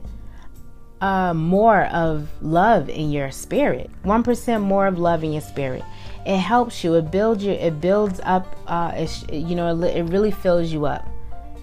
uh, 1.01 1.33
more 1.33 1.85
of 1.85 2.29
love 2.41 2.89
in 2.89 3.11
your 3.11 3.31
spirit. 3.31 3.89
One 4.03 4.23
percent 4.23 4.63
more 4.63 4.87
of 4.87 4.97
love 4.97 5.23
in 5.23 5.31
your 5.31 5.41
spirit. 5.41 5.83
It 6.25 6.37
helps 6.37 6.83
you. 6.83 6.95
It 6.95 7.11
builds 7.11 7.43
you. 7.43 7.51
It 7.51 7.79
builds 7.79 8.19
up. 8.23 8.55
Uh, 8.67 9.07
you 9.31 9.55
know, 9.55 9.81
it 9.83 10.03
really 10.03 10.31
fills 10.31 10.71
you 10.71 10.85
up. 10.85 11.07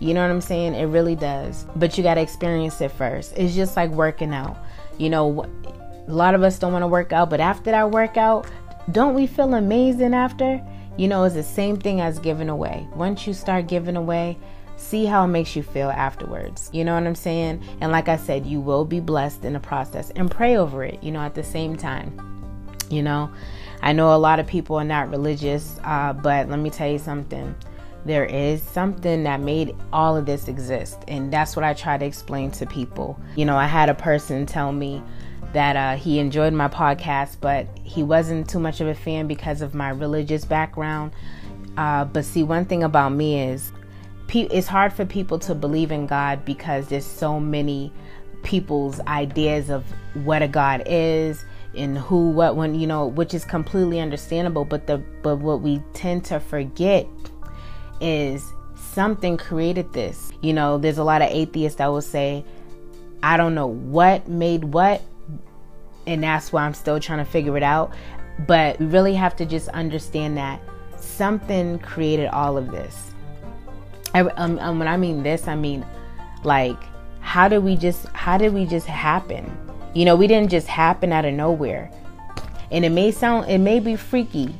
You 0.00 0.14
know 0.14 0.22
what 0.22 0.30
I'm 0.30 0.40
saying? 0.40 0.74
It 0.74 0.86
really 0.86 1.16
does. 1.16 1.66
But 1.76 1.96
you 1.96 2.02
got 2.02 2.14
to 2.14 2.20
experience 2.20 2.80
it 2.80 2.90
first. 2.92 3.36
It's 3.36 3.54
just 3.54 3.76
like 3.76 3.90
working 3.90 4.34
out. 4.34 4.56
You 4.98 5.10
know, 5.10 5.44
a 6.06 6.12
lot 6.12 6.34
of 6.34 6.42
us 6.42 6.58
don't 6.58 6.72
want 6.72 6.82
to 6.82 6.88
work 6.88 7.12
out, 7.12 7.30
but 7.30 7.40
after 7.40 7.70
that 7.70 7.90
workout, 7.90 8.46
don't 8.92 9.14
we 9.14 9.26
feel 9.26 9.54
amazing 9.54 10.14
after? 10.14 10.62
You 10.96 11.08
know, 11.08 11.24
it's 11.24 11.34
the 11.34 11.42
same 11.42 11.76
thing 11.76 12.00
as 12.00 12.18
giving 12.18 12.48
away. 12.48 12.86
Once 12.94 13.26
you 13.26 13.34
start 13.34 13.66
giving 13.66 13.96
away, 13.96 14.38
see 14.84 15.06
how 15.06 15.24
it 15.24 15.28
makes 15.28 15.56
you 15.56 15.62
feel 15.62 15.90
afterwards. 15.90 16.70
You 16.72 16.84
know 16.84 16.94
what 16.94 17.06
I'm 17.06 17.14
saying? 17.14 17.62
And 17.80 17.90
like 17.90 18.08
I 18.08 18.16
said, 18.16 18.46
you 18.46 18.60
will 18.60 18.84
be 18.84 19.00
blessed 19.00 19.44
in 19.44 19.54
the 19.54 19.60
process 19.60 20.10
and 20.10 20.30
pray 20.30 20.56
over 20.56 20.84
it, 20.84 21.02
you 21.02 21.10
know, 21.10 21.20
at 21.20 21.34
the 21.34 21.42
same 21.42 21.76
time. 21.76 22.20
You 22.90 23.02
know, 23.02 23.30
I 23.82 23.92
know 23.92 24.14
a 24.14 24.18
lot 24.18 24.38
of 24.38 24.46
people 24.46 24.76
are 24.76 24.84
not 24.84 25.10
religious, 25.10 25.78
uh, 25.84 26.12
but 26.12 26.48
let 26.48 26.58
me 26.58 26.70
tell 26.70 26.88
you 26.88 26.98
something. 26.98 27.54
There 28.04 28.26
is 28.26 28.62
something 28.62 29.22
that 29.24 29.40
made 29.40 29.74
all 29.90 30.16
of 30.16 30.26
this 30.26 30.46
exist, 30.48 30.98
and 31.08 31.32
that's 31.32 31.56
what 31.56 31.64
I 31.64 31.72
try 31.72 31.96
to 31.96 32.04
explain 32.04 32.50
to 32.52 32.66
people. 32.66 33.18
You 33.34 33.46
know, 33.46 33.56
I 33.56 33.66
had 33.66 33.88
a 33.88 33.94
person 33.94 34.44
tell 34.44 34.72
me 34.72 35.02
that 35.54 35.76
uh, 35.76 35.96
he 35.96 36.18
enjoyed 36.18 36.52
my 36.52 36.68
podcast, 36.68 37.36
but 37.40 37.66
he 37.82 38.02
wasn't 38.02 38.50
too 38.50 38.58
much 38.58 38.82
of 38.82 38.88
a 38.88 38.94
fan 38.94 39.26
because 39.26 39.62
of 39.62 39.74
my 39.74 39.88
religious 39.88 40.44
background. 40.44 41.12
Uh, 41.78 42.04
but 42.04 42.24
see, 42.26 42.42
one 42.42 42.66
thing 42.66 42.82
about 42.82 43.10
me 43.10 43.40
is 43.40 43.72
it's 44.32 44.66
hard 44.66 44.92
for 44.92 45.04
people 45.04 45.38
to 45.40 45.54
believe 45.54 45.92
in 45.92 46.06
God 46.06 46.44
because 46.44 46.88
there's 46.88 47.06
so 47.06 47.38
many 47.38 47.92
people's 48.42 49.00
ideas 49.00 49.70
of 49.70 49.84
what 50.24 50.42
a 50.42 50.48
God 50.48 50.82
is 50.86 51.44
and 51.76 51.98
who 51.98 52.30
what 52.30 52.54
when 52.56 52.74
you 52.74 52.86
know 52.86 53.06
which 53.06 53.34
is 53.34 53.44
completely 53.44 54.00
understandable. 54.00 54.64
But 54.64 54.86
the 54.86 54.98
but 55.22 55.36
what 55.36 55.60
we 55.60 55.82
tend 55.92 56.24
to 56.26 56.40
forget 56.40 57.06
is 58.00 58.44
something 58.76 59.36
created 59.36 59.92
this. 59.92 60.32
You 60.40 60.52
know 60.52 60.78
there's 60.78 60.98
a 60.98 61.04
lot 61.04 61.22
of 61.22 61.30
atheists 61.30 61.78
that 61.78 61.88
will 61.88 62.02
say 62.02 62.44
i 63.22 63.38
don't 63.38 63.54
know 63.54 63.66
what 63.66 64.28
made 64.28 64.64
what 64.64 65.00
and 66.06 66.22
that's 66.22 66.52
why 66.52 66.62
i'm 66.62 66.74
still 66.74 67.00
trying 67.00 67.24
to 67.24 67.30
figure 67.30 67.56
it 67.56 67.62
out. 67.62 67.92
But 68.46 68.78
we 68.78 68.86
really 68.86 69.14
have 69.14 69.36
to 69.36 69.46
just 69.46 69.68
understand 69.68 70.36
that 70.36 70.60
something 70.96 71.78
created 71.78 72.26
all 72.28 72.56
of 72.56 72.70
this 72.70 73.13
I, 74.14 74.20
um, 74.20 74.58
um, 74.60 74.78
when 74.78 74.88
I 74.88 74.96
mean 74.96 75.22
this, 75.22 75.48
I 75.48 75.56
mean 75.56 75.84
like 76.44 76.78
how 77.20 77.48
did 77.48 77.58
we 77.64 77.76
just 77.76 78.06
how 78.08 78.38
did 78.38 78.52
we 78.52 78.66
just 78.66 78.86
happen? 78.86 79.50
You 79.94 80.04
know, 80.04 80.14
we 80.14 80.26
didn't 80.26 80.50
just 80.50 80.66
happen 80.66 81.12
out 81.12 81.24
of 81.24 81.34
nowhere. 81.34 81.90
And 82.70 82.84
it 82.84 82.90
may 82.90 83.10
sound 83.10 83.50
it 83.50 83.58
may 83.58 83.80
be 83.80 83.96
freaky. 83.96 84.54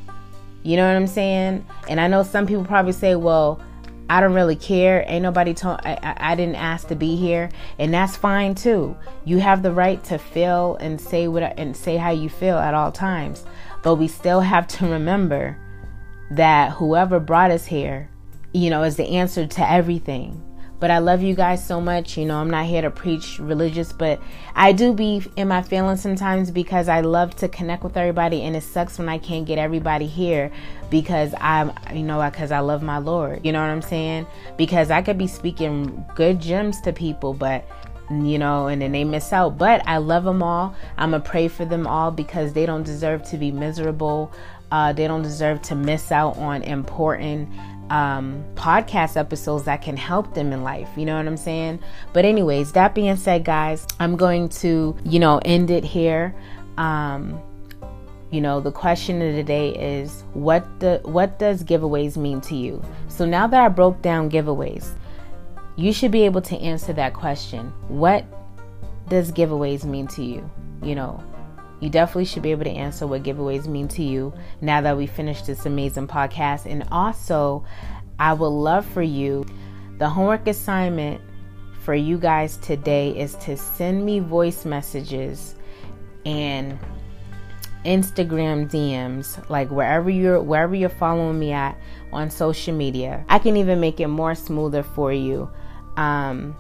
You 0.63 0.77
know 0.77 0.87
what 0.87 0.97
I'm 0.97 1.07
saying? 1.07 1.65
And 1.89 2.01
I 2.01 2.09
know 2.09 2.23
some 2.23 2.47
people 2.47 2.65
probably 2.65 2.93
say, 2.93 3.15
"Well, 3.15 3.61
I 4.09 4.21
don't 4.21 4.33
really 4.33 4.57
care. 4.57 5.05
Ain't 5.07 5.23
nobody 5.23 5.53
told 5.53 5.81
I, 5.85 5.99
I, 6.03 6.33
I, 6.33 6.35
didn't 6.35 6.57
ask 6.57 6.89
to 6.89 6.95
be 6.95 7.17
here, 7.17 7.51
and 7.79 7.93
that's 7.93 8.17
fine 8.17 8.55
too. 8.55 8.97
You 9.25 9.41
have 9.41 9.63
the 9.63 9.73
right 9.73 10.03
to 10.05 10.19
feel 10.19 10.77
and 10.77 11.01
say 11.01 11.29
what 11.29 11.43
and 11.59 11.77
say 11.77 11.97
how 11.97 12.11
you 12.11 12.29
feel 12.31 12.57
at 12.57 12.75
all 12.75 12.93
times. 12.93 13.45
But 13.83 13.97
we 13.97 14.09
still 14.09 14.41
have 14.41 14.67
to 14.69 14.87
remember 14.87 15.59
that 16.31 16.73
whoever 16.73 17.21
brought 17.21 17.51
us 17.51 17.67
here 17.67 18.09
you 18.55 18.71
know, 18.71 18.85
is 18.85 18.97
the 18.97 19.09
answer 19.09 19.47
to 19.47 19.71
everything. 19.71 20.41
But 20.81 20.91
I 20.91 20.99
love 20.99 21.23
you 21.23 21.35
guys 21.35 21.67
so 21.67 21.81
much. 21.81 22.17
You 22.19 22.27
know, 22.27 22.37
I'm 22.37 22.51
not 22.51 22.67
here 22.67 22.83
to 22.83 22.91
preach 22.91 23.39
religious, 23.39 23.93
but 23.93 24.21
I 24.55 24.73
do 24.73 24.93
be 24.93 25.23
in 25.37 25.49
my 25.49 25.63
feelings 25.63 26.03
sometimes 26.03 26.51
because 26.51 26.89
I 26.89 27.01
love 27.01 27.35
to 27.37 27.49
connect 27.49 27.85
with 27.85 27.97
everybody, 27.97 28.43
and 28.43 28.55
it 28.55 28.63
sucks 28.63 28.99
when 28.99 29.09
I 29.09 29.19
can't 29.19 29.47
get 29.47 29.59
everybody 29.59 30.07
here 30.07 30.51
because 30.91 31.35
I'm, 31.41 31.73
you 31.93 32.03
know, 32.03 32.23
because 32.31 32.53
I 32.53 32.59
love 32.61 32.83
my 32.83 32.99
Lord. 32.99 33.45
You 33.45 33.53
know 33.53 33.61
what 33.61 33.71
I'm 33.71 33.83
saying? 33.83 34.27
Because 34.57 34.91
I 34.91 35.01
could 35.01 35.17
be 35.17 35.27
speaking 35.27 36.05
good 36.15 36.41
gems 36.41 36.81
to 36.83 36.93
people, 36.93 37.35
but 37.35 37.67
you 38.11 38.39
know, 38.39 38.67
and 38.67 38.83
then 38.83 38.93
they 38.93 39.05
miss 39.05 39.33
out. 39.33 39.57
But 39.57 39.83
I 39.87 39.97
love 39.97 40.25
them 40.25 40.43
all. 40.43 40.75
I'm 40.99 41.13
to 41.13 41.21
pray 41.21 41.49
for 41.49 41.65
them 41.65 41.87
all 41.87 42.11
because 42.11 42.53
they 42.53 42.67
don't 42.67 42.83
deserve 42.83 43.23
to 43.31 43.39
be 43.39 43.51
miserable. 43.51 44.33
Uh, 44.71 44.93
they 44.93 45.07
don't 45.07 45.23
deserve 45.23 45.63
to 45.63 45.75
miss 45.75 46.13
out 46.13 46.37
on 46.37 46.63
important 46.63 47.49
um, 47.91 48.45
podcast 48.55 49.17
episodes 49.17 49.65
that 49.65 49.83
can 49.83 49.97
help 49.97 50.35
them 50.35 50.53
in 50.53 50.63
life. 50.63 50.89
You 50.97 51.05
know 51.05 51.17
what 51.17 51.27
I'm 51.27 51.37
saying? 51.37 51.81
But, 52.13 52.25
anyways, 52.25 52.73
that 52.73 52.95
being 52.95 53.17
said, 53.17 53.45
guys, 53.45 53.87
I'm 54.01 54.17
going 54.17 54.49
to, 54.51 54.97
you 55.05 55.19
know, 55.19 55.41
end 55.45 55.71
it 55.71 55.85
here. 55.85 56.35
Um, 56.79 57.41
you 58.31 58.41
know 58.41 58.59
the 58.59 58.73
question 58.73 59.23
of 59.23 59.37
the 59.37 59.45
day 59.45 59.69
is 59.77 60.25
what 60.33 60.81
the 60.81 60.99
what 61.05 61.39
does 61.39 61.63
giveaways 61.63 62.17
mean 62.17 62.41
to 62.41 62.57
you 62.57 62.83
so 63.07 63.25
now 63.25 63.47
that 63.47 63.61
i 63.61 63.69
broke 63.69 64.03
down 64.03 64.29
giveaways 64.29 64.91
you 65.77 65.93
should 65.93 66.11
be 66.11 66.23
able 66.23 66.41
to 66.43 66.57
answer 66.59 66.93
that 66.93 67.15
question. 67.15 67.73
What 67.89 68.25
does 69.09 69.33
giveaways 69.33 69.85
mean 69.85 70.07
to 70.09 70.23
you? 70.23 70.49
You 70.83 70.95
know, 70.95 71.23
you 71.85 71.91
definitely 71.91 72.25
should 72.25 72.43
be 72.43 72.51
able 72.51 72.65
to 72.65 72.71
answer 72.71 73.07
what 73.07 73.23
giveaways 73.23 73.67
mean 73.67 73.89
to 73.89 74.03
you 74.03 74.33
now 74.63 74.81
that 74.81 74.97
we 74.97 75.07
finished 75.07 75.47
this 75.47 75.67
amazing 75.67 76.09
podcast. 76.09 76.65
And 76.65 76.87
also, 76.91 77.65
I 78.19 78.33
would 78.33 78.47
love 78.49 78.87
for 78.87 79.03
you, 79.03 79.45
the 79.99 80.09
homework 80.09 80.47
assignment 80.47 81.21
for 81.83 81.95
you 81.95 82.17
guys 82.17 82.57
today 82.57 83.11
is 83.11 83.35
to 83.37 83.57
send 83.57 84.05
me 84.05 84.19
voice 84.19 84.65
messages 84.65 85.55
and 86.25 86.79
Instagram 87.85 88.71
DMs, 88.71 89.47
like 89.51 89.71
wherever 89.71 90.09
you're 90.09 90.41
wherever 90.41 90.75
you're 90.75 90.89
following 90.89 91.39
me 91.39 91.53
at 91.53 91.79
on 92.15 92.31
social 92.31 92.75
media. 92.75 93.23
I 93.29 93.39
can 93.39 93.59
even 93.59 93.79
make 93.79 94.01
it 94.01 94.09
more 94.09 94.35
smoother 94.35 94.83
for 94.83 95.13
you 95.13 95.51
um, 95.97 96.57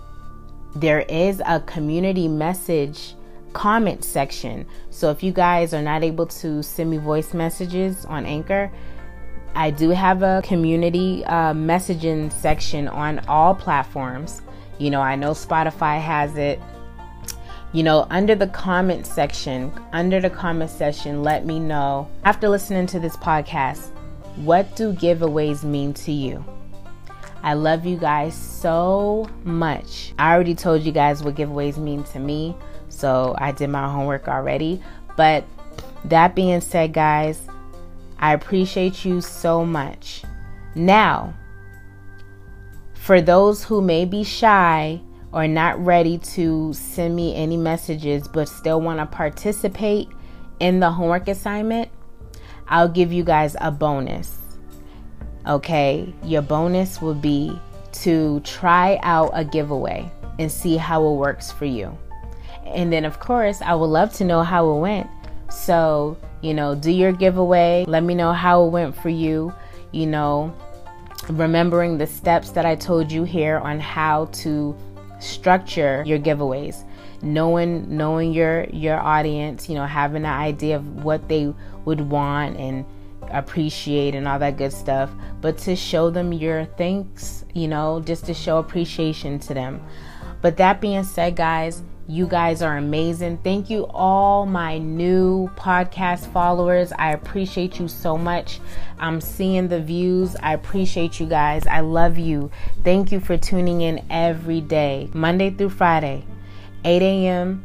there 0.74 1.00
is 1.00 1.40
a 1.46 1.60
community 1.60 2.28
message 2.28 3.14
comment 3.54 4.04
section. 4.04 4.66
So 4.90 5.10
if 5.10 5.22
you 5.22 5.32
guys 5.32 5.72
are 5.72 5.80
not 5.80 6.04
able 6.04 6.26
to 6.26 6.62
send 6.62 6.90
me 6.90 6.98
voice 6.98 7.32
messages 7.32 8.04
on 8.04 8.26
Anchor, 8.26 8.70
I 9.54 9.70
do 9.70 9.90
have 9.90 10.22
a 10.22 10.42
community 10.44 11.24
uh, 11.24 11.54
messaging 11.54 12.30
section 12.32 12.88
on 12.88 13.20
all 13.28 13.54
platforms. 13.54 14.42
You 14.78 14.90
know, 14.90 15.00
I 15.00 15.16
know 15.16 15.30
Spotify 15.30 16.00
has 16.00 16.36
it. 16.36 16.60
You 17.72 17.82
know, 17.82 18.06
under 18.10 18.34
the 18.34 18.48
comment 18.48 19.06
section, 19.06 19.72
under 19.92 20.20
the 20.20 20.30
comment 20.30 20.70
section, 20.70 21.22
let 21.22 21.46
me 21.46 21.58
know 21.58 22.08
after 22.24 22.48
listening 22.48 22.86
to 22.88 23.00
this 23.00 23.16
podcast, 23.16 23.90
what 24.36 24.76
do 24.76 24.92
giveaways 24.92 25.62
mean 25.64 25.94
to 25.94 26.12
you? 26.12 26.44
I 27.42 27.54
love 27.54 27.84
you 27.84 27.96
guys 27.96 28.34
so 28.34 29.28
much. 29.44 30.14
I 30.18 30.32
already 30.32 30.54
told 30.54 30.82
you 30.82 30.92
guys 30.92 31.22
what 31.22 31.34
giveaways 31.34 31.76
mean 31.76 32.02
to 32.04 32.18
me, 32.18 32.56
so 32.94 33.35
I 33.38 33.52
did 33.52 33.68
my 33.70 33.88
homework 33.88 34.28
already. 34.28 34.83
But 35.16 35.44
that 36.04 36.35
being 36.35 36.61
said, 36.61 36.92
guys, 36.92 37.40
I 38.18 38.33
appreciate 38.33 39.04
you 39.04 39.20
so 39.20 39.64
much. 39.64 40.22
Now, 40.74 41.35
for 42.94 43.20
those 43.20 43.64
who 43.64 43.83
may 43.83 44.04
be 44.04 44.24
shy 44.24 45.00
or 45.33 45.46
not 45.46 45.85
ready 45.85 46.18
to 46.18 46.72
send 46.72 47.14
me 47.14 47.35
any 47.35 47.57
messages 47.57 48.28
but 48.28 48.48
still 48.48 48.80
want 48.80 48.98
to 49.00 49.07
participate 49.07 50.09
in 50.61 50.80
the 50.80 50.90
homework 50.90 51.28
assignment, 51.28 51.90
I'll 52.68 52.88
give 52.88 53.12
you 53.12 53.24
guys 53.24 53.57
a 53.61 53.70
bonus. 53.70 54.38
Okay, 55.46 56.14
your 56.22 56.40
bonus 56.40 57.02
will 57.02 57.14
be 57.14 57.61
to 57.92 58.40
try 58.40 58.98
out 59.02 59.30
a 59.35 59.44
giveaway 59.44 60.11
and 60.38 60.50
see 60.50 60.76
how 60.76 61.07
it 61.07 61.16
works 61.16 61.52
for 61.52 61.66
you. 61.66 61.96
And 62.66 62.92
then, 62.92 63.05
of 63.05 63.20
course, 63.20 63.61
I 63.62 63.74
would 63.74 63.87
love 63.87 64.12
to 64.14 64.24
know 64.24 64.42
how 64.42 64.70
it 64.70 64.81
went. 64.81 65.09
So, 65.50 66.16
you 66.40 66.55
know, 66.55 66.74
do 66.74 66.90
your 66.90 67.12
giveaway. 67.12 67.85
Let 67.87 68.03
me 68.03 68.14
know 68.14 68.33
how 68.33 68.64
it 68.64 68.70
went 68.70 68.96
for 68.96 69.09
you. 69.09 69.53
You 69.92 70.07
know, 70.07 70.55
remembering 71.29 71.98
the 71.98 72.07
steps 72.07 72.50
that 72.50 72.66
I 72.66 72.74
told 72.74 73.12
you 73.12 73.24
here 73.24 73.59
on 73.59 73.79
how 73.81 74.27
to 74.27 74.77
structure 75.20 76.03
your 76.07 76.18
giveaways 76.18 76.85
knowing 77.22 77.96
knowing 77.96 78.35
your 78.35 78.64
your 78.64 79.00
audience 79.00 79.70
you 79.70 79.74
know 79.74 79.87
having 79.87 80.27
an 80.27 80.31
idea 80.31 80.77
of 80.77 81.03
what 81.03 81.27
they 81.29 81.50
would 81.87 82.00
want 82.11 82.59
and 82.59 82.85
appreciate 83.31 84.14
and 84.14 84.27
all 84.27 84.38
that 84.38 84.57
good 84.57 84.72
stuff, 84.72 85.11
but 85.40 85.59
to 85.59 85.77
show 85.77 86.11
them 86.11 86.33
your 86.33 86.64
thanks, 86.77 87.44
you 87.55 87.68
know, 87.68 88.00
just 88.00 88.27
to 88.27 88.35
show 88.35 88.59
appreciation 88.59 89.38
to 89.40 89.55
them. 89.55 89.83
But 90.40 90.57
that 90.59 90.81
being 90.81 91.05
said, 91.05 91.37
guys, 91.37 91.83
you 92.06 92.26
guys 92.26 92.60
are 92.60 92.76
amazing. 92.76 93.38
Thank 93.38 93.70
you, 93.70 93.86
all 93.86 94.44
my 94.44 94.78
new 94.78 95.48
podcast 95.56 96.30
followers. 96.32 96.92
I 96.98 97.12
appreciate 97.12 97.80
you 97.80 97.88
so 97.88 98.18
much. 98.18 98.60
I'm 98.98 99.20
seeing 99.20 99.68
the 99.68 99.80
views. 99.80 100.36
I 100.36 100.52
appreciate 100.52 101.18
you 101.18 101.26
guys. 101.26 101.66
I 101.66 101.80
love 101.80 102.18
you. 102.18 102.50
Thank 102.82 103.10
you 103.10 103.20
for 103.20 103.36
tuning 103.36 103.80
in 103.80 104.04
every 104.10 104.60
day, 104.60 105.08
Monday 105.14 105.50
through 105.50 105.70
Friday, 105.70 106.24
8 106.84 107.02
a.m. 107.02 107.64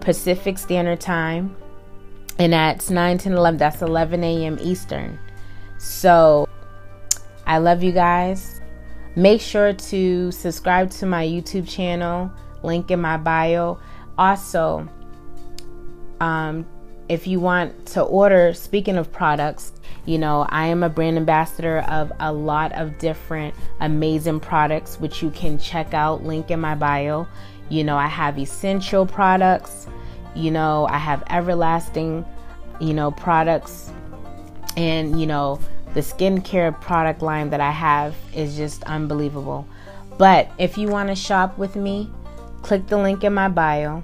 Pacific 0.00 0.58
Standard 0.58 1.00
Time, 1.00 1.54
and 2.38 2.52
that's 2.52 2.88
9, 2.88 3.18
10, 3.18 3.32
11. 3.32 3.58
That's 3.58 3.82
11 3.82 4.24
a.m. 4.24 4.58
Eastern. 4.60 5.18
So 5.78 6.48
I 7.46 7.58
love 7.58 7.82
you 7.82 7.92
guys. 7.92 8.60
Make 9.16 9.40
sure 9.40 9.72
to 9.72 10.30
subscribe 10.30 10.90
to 10.92 11.06
my 11.06 11.26
YouTube 11.26 11.68
channel, 11.68 12.30
link 12.68 12.92
in 12.92 13.00
my 13.00 13.16
bio. 13.16 13.80
Also, 14.16 14.88
um, 16.20 16.64
if 17.08 17.26
you 17.26 17.40
want 17.40 17.86
to 17.86 18.02
order, 18.02 18.54
speaking 18.54 18.96
of 18.96 19.10
products, 19.10 19.72
you 20.04 20.18
know, 20.18 20.46
I 20.48 20.66
am 20.66 20.82
a 20.82 20.88
brand 20.88 21.16
ambassador 21.16 21.80
of 21.80 22.12
a 22.20 22.32
lot 22.32 22.72
of 22.72 22.98
different 22.98 23.54
amazing 23.80 24.40
products, 24.40 25.00
which 25.00 25.22
you 25.22 25.30
can 25.30 25.58
check 25.58 25.92
out, 25.92 26.24
link 26.24 26.50
in 26.50 26.60
my 26.60 26.74
bio. 26.74 27.26
You 27.68 27.84
know, 27.84 27.96
I 27.96 28.06
have 28.06 28.38
essential 28.38 29.04
products, 29.04 29.86
you 30.34 30.50
know, 30.50 30.86
I 30.86 30.98
have 30.98 31.22
everlasting, 31.28 32.24
you 32.80 32.94
know, 32.94 33.10
products 33.10 33.90
and, 34.76 35.20
you 35.20 35.26
know, 35.26 35.58
the 35.94 36.00
skincare 36.00 36.78
product 36.80 37.22
line 37.22 37.50
that 37.50 37.60
I 37.60 37.70
have 37.70 38.14
is 38.34 38.56
just 38.56 38.84
unbelievable. 38.84 39.66
But 40.16 40.50
if 40.58 40.78
you 40.78 40.88
want 40.88 41.08
to 41.08 41.14
shop 41.14 41.58
with 41.58 41.76
me, 41.76 42.10
click 42.62 42.86
the 42.86 42.98
link 42.98 43.24
in 43.24 43.34
my 43.34 43.48
bio. 43.48 44.02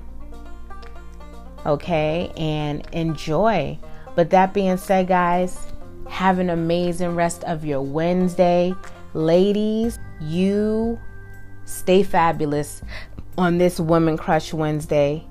Okay, 1.67 2.33
and 2.37 2.87
enjoy. 2.93 3.79
But 4.15 4.31
that 4.31 4.53
being 4.53 4.77
said, 4.77 5.09
guys, 5.09 5.73
have 6.09 6.39
an 6.39 6.51
amazing 6.51 7.15
rest 7.15 7.43
of 7.45 7.65
your 7.65 7.83
Wednesday. 7.83 8.75
Ladies, 9.15 9.99
you 10.21 10.99
stay 11.65 12.03
fabulous 12.03 12.83
on 13.39 13.59
this 13.59 13.81
Woman 13.81 14.17
Crush 14.17 14.53
Wednesday. 14.53 15.27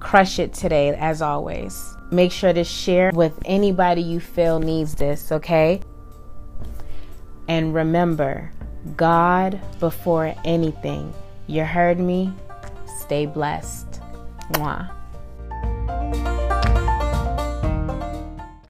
Crush 0.00 0.38
it 0.38 0.52
today, 0.52 0.94
as 0.94 1.22
always. 1.22 1.94
Make 2.10 2.32
sure 2.32 2.52
to 2.52 2.64
share 2.64 3.10
with 3.14 3.38
anybody 3.44 4.02
you 4.02 4.20
feel 4.20 4.60
needs 4.60 4.94
this, 4.94 5.30
okay? 5.32 5.80
And 7.48 7.74
remember, 7.74 8.52
God 8.96 9.60
before 9.78 10.34
anything. 10.44 11.12
You 11.46 11.64
heard 11.64 11.98
me? 11.98 12.32
Stay 13.00 13.26
blessed. 13.26 14.00
Mwah. 14.52 14.93